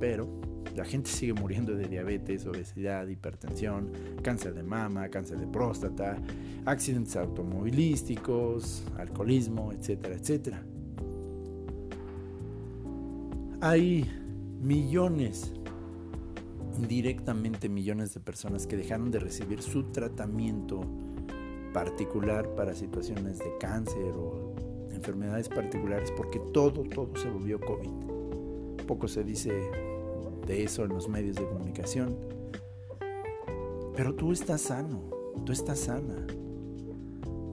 pero 0.00 0.26
la 0.74 0.86
gente 0.86 1.10
sigue 1.10 1.34
muriendo 1.34 1.76
de 1.76 1.88
diabetes, 1.88 2.46
obesidad, 2.46 3.06
hipertensión, 3.06 3.92
cáncer 4.22 4.54
de 4.54 4.62
mama, 4.62 5.10
cáncer 5.10 5.38
de 5.38 5.46
próstata, 5.46 6.16
accidentes 6.64 7.16
automovilísticos, 7.16 8.82
alcoholismo, 8.96 9.72
etcétera, 9.74 10.14
etcétera. 10.14 10.64
Hay 13.60 14.08
millones, 14.60 15.52
indirectamente 16.78 17.68
millones 17.68 18.14
de 18.14 18.20
personas 18.20 18.68
que 18.68 18.76
dejaron 18.76 19.10
de 19.10 19.18
recibir 19.18 19.62
su 19.62 19.90
tratamiento 19.90 20.80
particular 21.74 22.54
para 22.54 22.76
situaciones 22.76 23.40
de 23.40 23.58
cáncer 23.58 24.12
o 24.16 24.54
enfermedades 24.92 25.48
particulares 25.48 26.12
porque 26.16 26.38
todo, 26.52 26.84
todo 26.84 27.10
se 27.16 27.28
volvió 27.28 27.58
COVID. 27.58 28.86
Poco 28.86 29.08
se 29.08 29.24
dice 29.24 29.52
de 30.46 30.62
eso 30.62 30.84
en 30.84 30.90
los 30.90 31.08
medios 31.08 31.34
de 31.34 31.44
comunicación. 31.44 32.16
Pero 33.96 34.14
tú 34.14 34.30
estás 34.30 34.60
sano, 34.60 35.02
tú 35.44 35.50
estás 35.50 35.80
sana. 35.80 36.28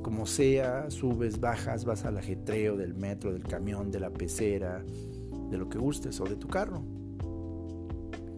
Como 0.03 0.27
sea, 0.27 0.91
subes, 0.91 1.39
bajas, 1.39 1.83
vas 1.83 2.05
al 2.05 2.19
ajetreo 2.19 2.77
del 2.77 2.93
metro, 2.93 3.33
del 3.33 3.41
camión, 3.41 3.89
de 3.89 3.99
la 3.99 4.11
pecera, 4.11 4.85
de 5.49 5.57
lo 5.57 5.69
que 5.69 5.77
gustes 5.77 6.19
o 6.19 6.25
de 6.25 6.35
tu 6.35 6.47
carro. 6.47 6.83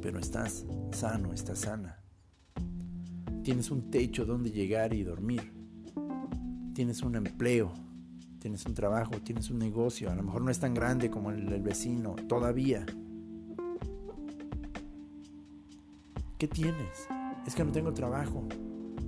Pero 0.02 0.20
estás 0.20 0.66
sano, 0.92 1.34
estás 1.34 1.60
sana. 1.60 2.04
Tienes 3.44 3.72
un 3.72 3.90
techo 3.90 4.26
donde 4.26 4.52
llegar 4.52 4.94
y 4.94 5.04
dormir. 5.04 5.54
tienes 6.74 7.02
un 7.02 7.16
empleo, 7.16 7.74
tienes 8.40 8.66
un 8.68 8.76
trabajo, 8.76 9.20
tienes 9.24 9.50
un 9.50 9.58
negocio, 9.58 10.12
a 10.12 10.16
lo 10.16 10.22
mejor 10.22 10.44
no 10.44 10.52
es 10.52 10.60
tan 10.60 10.76
grande 10.76 11.10
como 11.10 11.32
el 11.32 11.50
del 11.50 11.64
vecino, 11.64 12.16
todavía. 12.28 12.86
¿Qué 16.38 16.48
tienes? 16.48 17.08
Es 17.48 17.56
que 17.56 17.64
no 17.64 17.72
tengo 17.72 17.94
trabajo. 17.94 18.48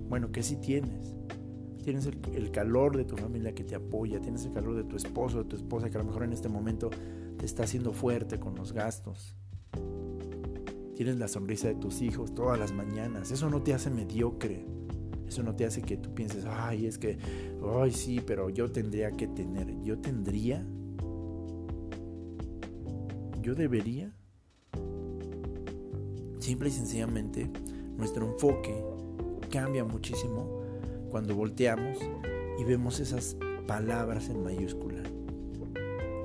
Bueno, 0.09 0.31
¿qué 0.31 0.41
sí 0.41 0.55
tienes? 0.55 1.13
Tienes 1.83 2.07
el, 2.07 2.19
el, 2.33 2.49
calor 2.49 2.97
de 2.97 3.05
tu 3.05 3.15
familia 3.17 3.53
que 3.53 3.63
te 3.63 3.75
apoya, 3.75 4.19
tienes 4.19 4.45
el 4.45 4.51
calor 4.51 4.75
de 4.75 4.83
tu 4.83 4.95
esposo, 4.95 5.43
de 5.43 5.45
tu 5.45 5.55
esposa 5.55 5.89
que 5.89 5.97
a 5.97 6.01
lo 6.01 6.07
mejor 6.07 6.23
en 6.23 6.33
este 6.33 6.49
momento 6.49 6.89
te 7.39 7.45
está 7.45 7.63
haciendo 7.63 7.93
fuerte 7.93 8.37
con 8.37 8.55
los 8.55 8.73
gastos. 8.73 9.33
Tienes 10.95 11.17
la 11.17 11.29
sonrisa 11.29 11.69
de 11.69 11.75
tus 11.75 12.01
hijos 12.01 12.35
todas 12.35 12.59
las 12.59 12.73
mañanas. 12.73 13.31
Eso 13.31 13.49
no 13.49 13.63
te 13.63 13.73
hace 13.73 13.89
mediocre. 13.89 14.65
Eso 15.25 15.41
no 15.43 15.55
te 15.55 15.65
hace 15.65 15.81
que 15.81 15.95
tú 15.95 16.13
pienses, 16.13 16.43
ay, 16.45 16.85
es 16.85 16.97
que, 16.97 17.17
ay, 17.81 17.91
sí, 17.91 18.19
pero 18.19 18.49
yo 18.49 18.69
tendría 18.71 19.11
que 19.11 19.27
tener. 19.27 19.81
Yo 19.83 19.99
tendría. 19.99 20.65
Yo 23.41 23.55
debería. 23.55 24.13
Simple 26.39 26.69
y 26.69 26.71
sencillamente, 26.71 27.49
nuestro 27.95 28.25
enfoque 28.25 28.83
cambia 29.49 29.85
muchísimo 29.85 30.63
cuando 31.09 31.35
volteamos 31.35 31.99
y 32.59 32.63
vemos 32.65 32.99
esas 32.99 33.37
palabras 33.67 34.27
en 34.29 34.43
mayúscula. 34.43 35.03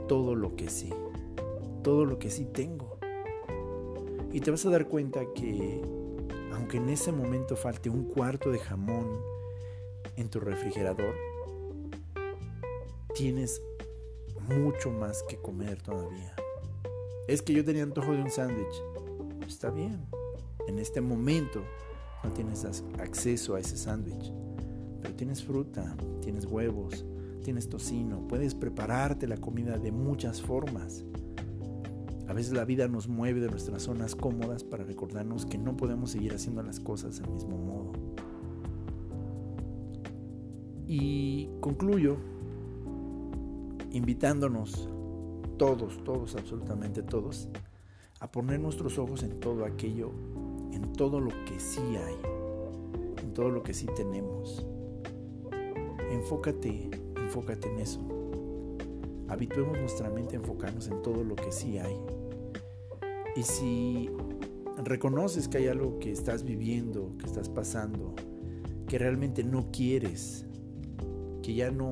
Todo 0.09 0.35
lo 0.35 0.57
que 0.57 0.69
sí. 0.69 0.91
Todo 1.85 2.05
lo 2.05 2.19
que 2.19 2.31
sí 2.31 2.47
tengo. 2.47 2.99
Y 4.33 4.41
te 4.41 4.51
vas 4.51 4.67
a 4.67 4.71
dar 4.71 4.89
cuenta 4.89 5.21
que 5.35 5.81
aunque 6.53 6.79
en 6.79 6.89
ese 6.89 7.13
momento 7.13 7.55
falte 7.57 7.91
un 7.91 8.05
cuarto 8.05 8.51
de 8.51 8.59
jamón 8.59 9.21
en 10.17 10.29
tu 10.31 10.41
refrigerador, 10.41 11.15
tienes 13.15 13.63
mucho 14.49 14.91
más 14.91 15.23
que 15.25 15.37
comer 15.37 15.83
todavía. 15.83 16.35
Es 17.29 17.43
que 17.43 17.53
yo 17.53 17.65
tenía 17.65 17.83
antojo 17.83 18.13
de 18.13 18.23
un 18.23 18.31
sándwich. 18.31 18.83
Está 19.47 19.71
bien. 19.71 20.07
En 20.67 20.79
este 20.79 21.01
momento 21.01 21.63
no 22.23 22.33
tienes 22.33 22.65
acceso 22.99 23.57
a 23.57 23.61
ese 23.61 23.77
sándwich. 23.77 24.33
Pero 25.03 25.15
tienes 25.17 25.45
fruta, 25.45 25.97
tienes 26.23 26.47
huevos, 26.47 27.05
tienes 27.43 27.69
tocino. 27.69 28.27
Puedes 28.27 28.55
prepararte 28.55 29.27
la 29.27 29.37
comida 29.37 29.77
de 29.77 29.93
muchas 29.93 30.41
formas. 30.41 31.05
A 32.27 32.33
veces 32.33 32.53
la 32.55 32.65
vida 32.65 32.89
nos 32.89 33.09
mueve 33.09 33.41
de 33.41 33.49
nuestras 33.49 33.83
zonas 33.83 34.17
cómodas 34.17 34.65
para 34.65 34.85
recordarnos 34.85 35.45
que 35.45 35.59
no 35.59 35.77
podemos 35.77 36.11
seguir 36.11 36.33
haciendo 36.33 36.63
las 36.63 36.81
cosas 36.81 37.21
del 37.21 37.31
mismo 37.31 37.59
modo. 37.59 37.93
Y 40.87 41.49
concluyo 41.61 42.17
invitándonos 43.91 44.89
todos, 45.57 46.03
todos, 46.03 46.35
absolutamente 46.35 47.03
todos, 47.03 47.49
a 48.21 48.31
poner 48.31 48.59
nuestros 48.59 48.99
ojos 48.99 49.23
en 49.23 49.39
todo 49.39 49.65
aquello, 49.65 50.11
en 50.73 50.93
todo 50.93 51.21
lo 51.21 51.31
que 51.45 51.61
sí 51.61 51.81
hay, 51.81 52.17
en 53.23 53.33
todo 53.35 53.51
lo 53.51 53.63
que 53.63 53.73
sí 53.73 53.87
tenemos. 53.95 54.67
Enfócate, 56.11 56.91
enfócate 57.17 57.71
en 57.71 57.81
eso. 57.81 58.14
Habituemos 59.35 59.77
nuestra 59.81 60.09
mente 60.11 60.37
a 60.37 60.39
enfocarnos 60.39 60.87
en 60.87 61.03
todo 61.03 61.25
lo 61.25 61.35
que 61.35 61.51
sí 61.51 61.77
hay. 61.77 61.97
Y 63.35 63.43
si 63.43 64.09
reconoces 64.85 65.49
que 65.49 65.59
hay 65.59 65.67
algo 65.67 65.99
que 65.99 66.13
estás 66.13 66.45
viviendo, 66.45 67.17
que 67.19 67.27
estás 67.27 67.49
pasando, 67.49 68.15
que 68.87 68.97
realmente 68.97 69.43
no 69.43 69.73
quieres, 69.73 70.47
que 71.43 71.53
ya 71.53 71.73
no 71.73 71.91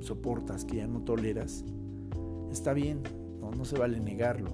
soportas, 0.00 0.64
que 0.64 0.76
ya 0.76 0.86
no 0.86 1.02
toleras, 1.02 1.62
está 2.50 2.72
bien, 2.72 3.02
no, 3.38 3.50
no 3.50 3.66
se 3.66 3.78
vale 3.78 4.00
negarlo. 4.00 4.52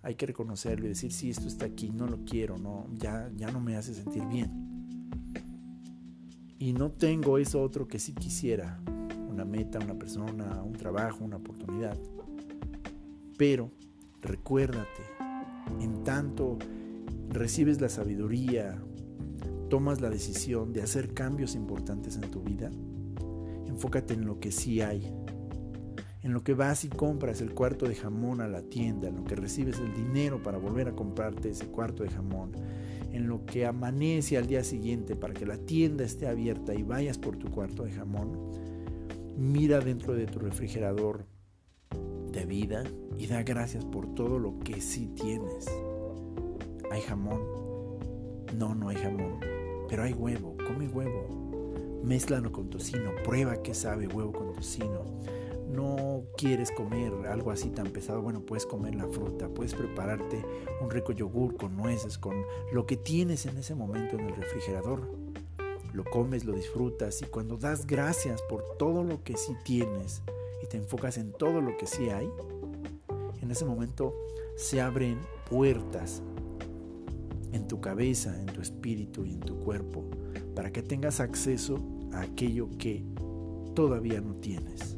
Hay 0.00 0.14
que 0.14 0.24
reconocerlo 0.24 0.86
y 0.86 0.88
decir, 0.88 1.12
sí, 1.12 1.28
esto 1.28 1.48
está 1.48 1.66
aquí, 1.66 1.90
no 1.90 2.06
lo 2.06 2.24
quiero, 2.24 2.56
no, 2.56 2.86
ya, 2.94 3.30
ya 3.36 3.50
no 3.50 3.60
me 3.60 3.76
hace 3.76 3.92
sentir 3.92 4.24
bien. 4.24 4.50
Y 6.58 6.72
no 6.72 6.92
tengo 6.92 7.36
eso 7.36 7.60
otro 7.60 7.86
que 7.86 7.98
sí 7.98 8.14
quisiera, 8.14 8.80
una 9.32 9.44
meta, 9.44 9.78
una 9.78 9.94
persona, 9.94 10.62
un 10.62 10.74
trabajo, 10.74 11.24
una 11.24 11.36
oportunidad. 11.36 11.96
Pero 13.36 13.72
recuérdate, 14.20 15.02
en 15.80 16.04
tanto 16.04 16.58
recibes 17.28 17.80
la 17.80 17.88
sabiduría, 17.88 18.80
tomas 19.68 20.00
la 20.00 20.10
decisión 20.10 20.72
de 20.72 20.82
hacer 20.82 21.14
cambios 21.14 21.54
importantes 21.54 22.16
en 22.16 22.30
tu 22.30 22.42
vida, 22.42 22.70
enfócate 23.66 24.14
en 24.14 24.26
lo 24.26 24.38
que 24.38 24.52
sí 24.52 24.82
hay, 24.82 25.10
en 26.22 26.32
lo 26.32 26.44
que 26.44 26.54
vas 26.54 26.84
y 26.84 26.88
compras 26.88 27.40
el 27.40 27.54
cuarto 27.54 27.88
de 27.88 27.94
jamón 27.94 28.40
a 28.40 28.48
la 28.48 28.62
tienda, 28.62 29.08
en 29.08 29.16
lo 29.16 29.24
que 29.24 29.34
recibes 29.34 29.78
el 29.78 29.94
dinero 29.94 30.42
para 30.42 30.58
volver 30.58 30.88
a 30.88 30.94
comprarte 30.94 31.50
ese 31.50 31.66
cuarto 31.66 32.02
de 32.02 32.10
jamón, 32.10 32.52
en 33.12 33.26
lo 33.26 33.44
que 33.44 33.66
amanece 33.66 34.36
al 34.36 34.46
día 34.46 34.62
siguiente 34.62 35.16
para 35.16 35.34
que 35.34 35.46
la 35.46 35.56
tienda 35.56 36.04
esté 36.04 36.28
abierta 36.28 36.74
y 36.74 36.82
vayas 36.82 37.18
por 37.18 37.36
tu 37.36 37.50
cuarto 37.50 37.84
de 37.84 37.92
jamón, 37.92 38.38
Mira 39.36 39.80
dentro 39.80 40.14
de 40.14 40.26
tu 40.26 40.38
refrigerador 40.38 41.24
de 42.30 42.44
vida 42.44 42.84
y 43.18 43.26
da 43.26 43.42
gracias 43.42 43.84
por 43.84 44.14
todo 44.14 44.38
lo 44.38 44.58
que 44.60 44.80
sí 44.80 45.08
tienes. 45.14 45.66
¿Hay 46.90 47.00
jamón? 47.00 47.40
No, 48.58 48.74
no 48.74 48.90
hay 48.90 48.96
jamón. 48.96 49.40
Pero 49.88 50.02
hay 50.02 50.12
huevo, 50.12 50.56
come 50.66 50.86
huevo. 50.88 52.00
Mézclalo 52.04 52.52
con 52.52 52.68
tocino, 52.68 53.10
prueba 53.24 53.62
que 53.62 53.74
sabe 53.74 54.06
huevo 54.06 54.32
con 54.32 54.52
tocino. 54.52 55.04
No 55.70 56.24
quieres 56.36 56.70
comer 56.70 57.12
algo 57.26 57.50
así 57.50 57.70
tan 57.70 57.86
pesado, 57.86 58.20
bueno, 58.20 58.42
puedes 58.42 58.66
comer 58.66 58.94
la 58.94 59.08
fruta, 59.08 59.48
puedes 59.48 59.74
prepararte 59.74 60.44
un 60.82 60.90
rico 60.90 61.12
yogur 61.12 61.56
con 61.56 61.76
nueces, 61.76 62.18
con 62.18 62.34
lo 62.72 62.84
que 62.84 62.98
tienes 62.98 63.46
en 63.46 63.56
ese 63.56 63.74
momento 63.74 64.18
en 64.18 64.26
el 64.26 64.36
refrigerador 64.36 65.21
lo 65.92 66.04
comes, 66.04 66.44
lo 66.44 66.52
disfrutas 66.52 67.22
y 67.22 67.26
cuando 67.26 67.56
das 67.56 67.86
gracias 67.86 68.40
por 68.42 68.76
todo 68.78 69.04
lo 69.04 69.22
que 69.22 69.36
sí 69.36 69.54
tienes 69.64 70.22
y 70.62 70.66
te 70.66 70.76
enfocas 70.76 71.18
en 71.18 71.32
todo 71.32 71.60
lo 71.60 71.76
que 71.76 71.86
sí 71.86 72.08
hay, 72.10 72.28
en 73.40 73.50
ese 73.50 73.64
momento 73.64 74.14
se 74.56 74.80
abren 74.80 75.18
puertas 75.50 76.22
en 77.52 77.68
tu 77.68 77.80
cabeza, 77.80 78.38
en 78.40 78.46
tu 78.46 78.60
espíritu 78.60 79.24
y 79.24 79.32
en 79.34 79.40
tu 79.40 79.58
cuerpo 79.60 80.04
para 80.54 80.70
que 80.72 80.82
tengas 80.82 81.20
acceso 81.20 81.78
a 82.12 82.22
aquello 82.22 82.68
que 82.78 83.04
todavía 83.74 84.20
no 84.20 84.34
tienes. 84.36 84.96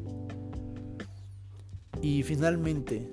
Y 2.03 2.23
finalmente, 2.23 3.11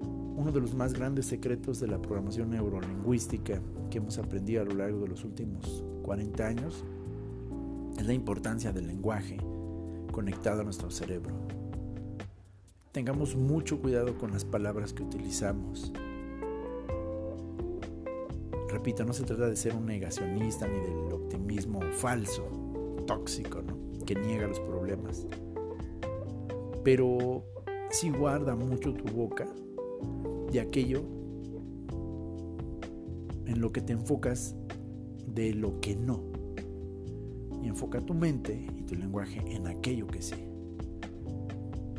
uno 0.00 0.50
de 0.50 0.60
los 0.60 0.74
más 0.74 0.94
grandes 0.94 1.26
secretos 1.26 1.80
de 1.80 1.88
la 1.88 2.00
programación 2.00 2.50
neurolingüística 2.50 3.60
que 3.90 3.98
hemos 3.98 4.18
aprendido 4.18 4.62
a 4.62 4.64
lo 4.64 4.74
largo 4.74 5.00
de 5.00 5.08
los 5.08 5.24
últimos 5.24 5.84
40 6.02 6.46
años 6.46 6.84
es 7.96 8.06
la 8.06 8.12
importancia 8.12 8.72
del 8.72 8.86
lenguaje 8.86 9.38
conectado 10.12 10.60
a 10.60 10.64
nuestro 10.64 10.90
cerebro. 10.90 11.34
Tengamos 12.92 13.36
mucho 13.36 13.80
cuidado 13.80 14.16
con 14.18 14.32
las 14.32 14.44
palabras 14.44 14.92
que 14.92 15.02
utilizamos. 15.02 15.92
Repito, 18.68 19.04
no 19.04 19.12
se 19.12 19.24
trata 19.24 19.48
de 19.48 19.56
ser 19.56 19.74
un 19.74 19.86
negacionista 19.86 20.66
ni 20.66 20.78
del 20.78 21.12
optimismo 21.12 21.80
falso, 21.92 22.44
tóxico, 23.06 23.62
que 24.06 24.14
niega 24.14 24.46
los 24.46 24.60
problemas. 24.60 25.26
Pero 26.82 27.44
sí 27.90 28.10
guarda 28.10 28.54
mucho 28.54 28.92
tu 28.94 29.12
boca 29.12 29.46
de 30.52 30.60
aquello 30.60 31.02
en 33.46 33.60
lo 33.60 33.72
que 33.72 33.80
te 33.80 33.92
enfocas 33.92 34.54
de 35.26 35.54
lo 35.54 35.80
que 35.80 35.96
no 35.96 36.33
enfoca 37.74 38.00
tu 38.00 38.14
mente 38.14 38.68
y 38.78 38.82
tu 38.82 38.94
lenguaje 38.94 39.42
en 39.52 39.66
aquello 39.66 40.06
que 40.06 40.22
sí. 40.22 40.36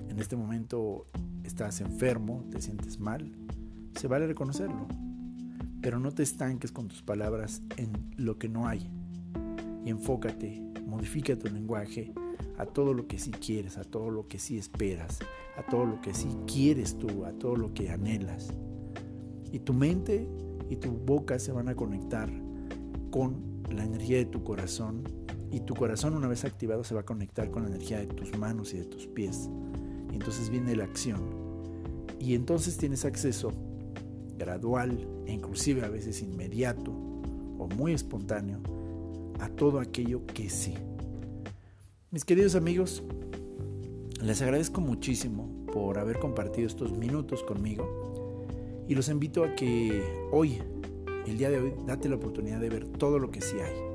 En 0.07 0.17
este 0.19 0.37
momento 0.37 1.05
estás 1.43 1.81
enfermo, 1.81 2.45
te 2.49 2.61
sientes 2.61 2.97
mal, 2.97 3.35
se 3.93 4.07
vale 4.07 4.25
reconocerlo, 4.25 4.87
pero 5.81 5.99
no 5.99 6.13
te 6.13 6.23
estanques 6.23 6.71
con 6.71 6.87
tus 6.87 7.01
palabras 7.03 7.61
en 7.75 7.91
lo 8.15 8.39
que 8.39 8.47
no 8.47 8.69
hay 8.69 8.89
y 9.83 9.89
enfócate, 9.89 10.63
modifica 10.87 11.37
tu 11.37 11.53
lenguaje 11.53 12.13
a 12.57 12.65
todo 12.65 12.93
lo 12.93 13.05
que 13.05 13.19
sí 13.19 13.31
quieres, 13.31 13.77
a 13.77 13.83
todo 13.83 14.09
lo 14.09 14.29
que 14.29 14.39
sí 14.39 14.57
esperas, 14.57 15.19
a 15.57 15.69
todo 15.69 15.85
lo 15.85 15.99
que 15.99 16.13
sí 16.13 16.29
quieres 16.47 16.97
tú, 16.97 17.25
a 17.25 17.33
todo 17.33 17.57
lo 17.57 17.73
que 17.73 17.89
anhelas. 17.89 18.53
Y 19.51 19.59
tu 19.59 19.73
mente 19.73 20.25
y 20.69 20.77
tu 20.77 20.93
boca 20.93 21.37
se 21.37 21.51
van 21.51 21.67
a 21.67 21.75
conectar 21.75 22.31
con 23.11 23.61
la 23.69 23.83
energía 23.83 24.19
de 24.19 24.25
tu 24.25 24.41
corazón 24.41 25.24
y 25.55 25.61
tu 25.61 25.73
corazón 25.73 26.15
una 26.15 26.27
vez 26.27 26.43
activado 26.43 26.83
se 26.83 26.93
va 26.93 27.01
a 27.01 27.05
conectar 27.05 27.49
con 27.49 27.63
la 27.63 27.69
energía 27.69 27.99
de 27.99 28.07
tus 28.07 28.37
manos 28.37 28.73
y 28.73 28.77
de 28.77 28.83
tus 28.83 29.07
pies. 29.07 29.49
Y 30.11 30.15
entonces 30.15 30.49
viene 30.49 30.75
la 30.75 30.83
acción. 30.83 31.21
Y 32.19 32.35
entonces 32.35 32.75
tienes 32.75 33.05
acceso 33.05 33.53
gradual 34.37 35.07
e 35.25 35.31
inclusive 35.31 35.85
a 35.85 35.87
veces 35.87 36.21
inmediato 36.21 36.91
o 36.91 37.69
muy 37.73 37.93
espontáneo 37.93 38.59
a 39.39 39.47
todo 39.47 39.79
aquello 39.79 40.25
que 40.25 40.49
sí. 40.49 40.73
Mis 42.11 42.25
queridos 42.25 42.55
amigos, 42.55 43.01
les 44.21 44.41
agradezco 44.41 44.81
muchísimo 44.81 45.65
por 45.71 45.99
haber 45.99 46.19
compartido 46.19 46.67
estos 46.67 46.91
minutos 46.91 47.43
conmigo 47.43 48.43
y 48.89 48.95
los 48.95 49.07
invito 49.07 49.45
a 49.45 49.55
que 49.55 50.03
hoy, 50.33 50.61
el 51.25 51.37
día 51.37 51.49
de 51.49 51.59
hoy, 51.59 51.73
date 51.87 52.09
la 52.09 52.17
oportunidad 52.17 52.59
de 52.59 52.69
ver 52.69 52.87
todo 52.89 53.19
lo 53.19 53.31
que 53.31 53.39
sí 53.39 53.55
hay. 53.61 53.94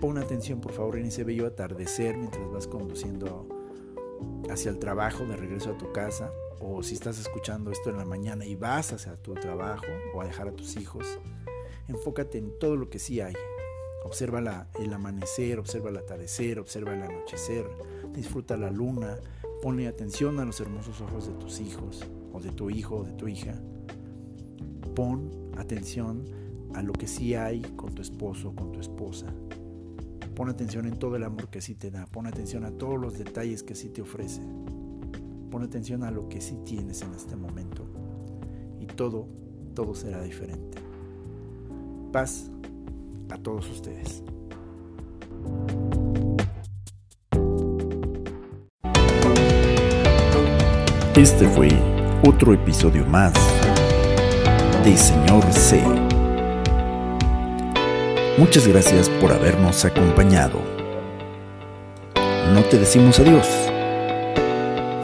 Pon 0.00 0.16
atención 0.16 0.60
por 0.60 0.72
favor 0.72 0.96
en 0.96 1.06
ese 1.06 1.24
bello 1.24 1.44
atardecer 1.44 2.16
mientras 2.16 2.48
vas 2.52 2.68
conduciendo 2.68 3.48
hacia 4.48 4.70
el 4.70 4.78
trabajo, 4.78 5.24
de 5.26 5.36
regreso 5.36 5.70
a 5.70 5.78
tu 5.78 5.92
casa, 5.92 6.30
o 6.60 6.84
si 6.84 6.94
estás 6.94 7.18
escuchando 7.18 7.72
esto 7.72 7.90
en 7.90 7.96
la 7.96 8.04
mañana 8.04 8.44
y 8.44 8.54
vas 8.54 8.92
hacia 8.92 9.16
tu 9.16 9.34
trabajo 9.34 9.86
o 10.14 10.20
a 10.20 10.24
dejar 10.24 10.46
a 10.48 10.52
tus 10.52 10.76
hijos, 10.76 11.18
enfócate 11.88 12.38
en 12.38 12.56
todo 12.60 12.76
lo 12.76 12.88
que 12.90 13.00
sí 13.00 13.20
hay. 13.20 13.34
Observa 14.04 14.68
el 14.78 14.92
amanecer, 14.92 15.58
observa 15.58 15.90
el 15.90 15.96
atardecer, 15.96 16.60
observa 16.60 16.94
el 16.94 17.02
anochecer, 17.02 17.68
disfruta 18.12 18.56
la 18.56 18.70
luna, 18.70 19.18
ponle 19.62 19.88
atención 19.88 20.38
a 20.38 20.44
los 20.44 20.60
hermosos 20.60 21.00
ojos 21.00 21.26
de 21.26 21.34
tus 21.34 21.58
hijos 21.58 22.06
o 22.32 22.40
de 22.40 22.52
tu 22.52 22.70
hijo 22.70 22.98
o 22.98 23.04
de 23.04 23.12
tu 23.14 23.26
hija. 23.26 23.60
Pon 24.94 25.52
atención 25.56 26.24
a 26.74 26.82
lo 26.82 26.92
que 26.92 27.08
sí 27.08 27.34
hay 27.34 27.62
con 27.76 27.94
tu 27.94 28.02
esposo 28.02 28.50
o 28.50 28.54
con 28.54 28.70
tu 28.70 28.80
esposa. 28.80 29.26
Pon 30.38 30.48
atención 30.48 30.86
en 30.86 30.96
todo 31.00 31.16
el 31.16 31.24
amor 31.24 31.48
que 31.48 31.60
sí 31.60 31.74
te 31.74 31.90
da. 31.90 32.06
Pon 32.06 32.28
atención 32.28 32.64
a 32.64 32.70
todos 32.70 32.96
los 32.96 33.18
detalles 33.18 33.64
que 33.64 33.74
sí 33.74 33.88
te 33.88 34.02
ofrece. 34.02 34.40
Pon 35.50 35.64
atención 35.64 36.04
a 36.04 36.12
lo 36.12 36.28
que 36.28 36.40
sí 36.40 36.56
tienes 36.64 37.02
en 37.02 37.12
este 37.12 37.34
momento. 37.34 37.84
Y 38.78 38.86
todo, 38.86 39.26
todo 39.74 39.96
será 39.96 40.22
diferente. 40.22 40.78
Paz 42.12 42.52
a 43.30 43.36
todos 43.36 43.68
ustedes. 43.68 44.22
Este 51.16 51.48
fue 51.48 51.70
otro 52.24 52.52
episodio 52.52 53.04
más 53.06 53.32
de 54.84 54.96
Señor 54.96 55.52
C. 55.52 55.82
Muchas 58.38 58.68
gracias 58.68 59.10
por 59.10 59.32
habernos 59.32 59.84
acompañado. 59.84 60.60
No 62.54 62.62
te 62.70 62.78
decimos 62.78 63.18
adiós, 63.18 63.48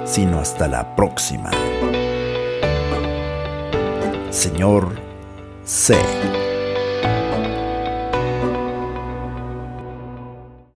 sino 0.04 0.38
hasta 0.38 0.68
la 0.68 0.94
próxima. 0.94 1.50
Señor 4.30 5.00
C. 5.64 5.96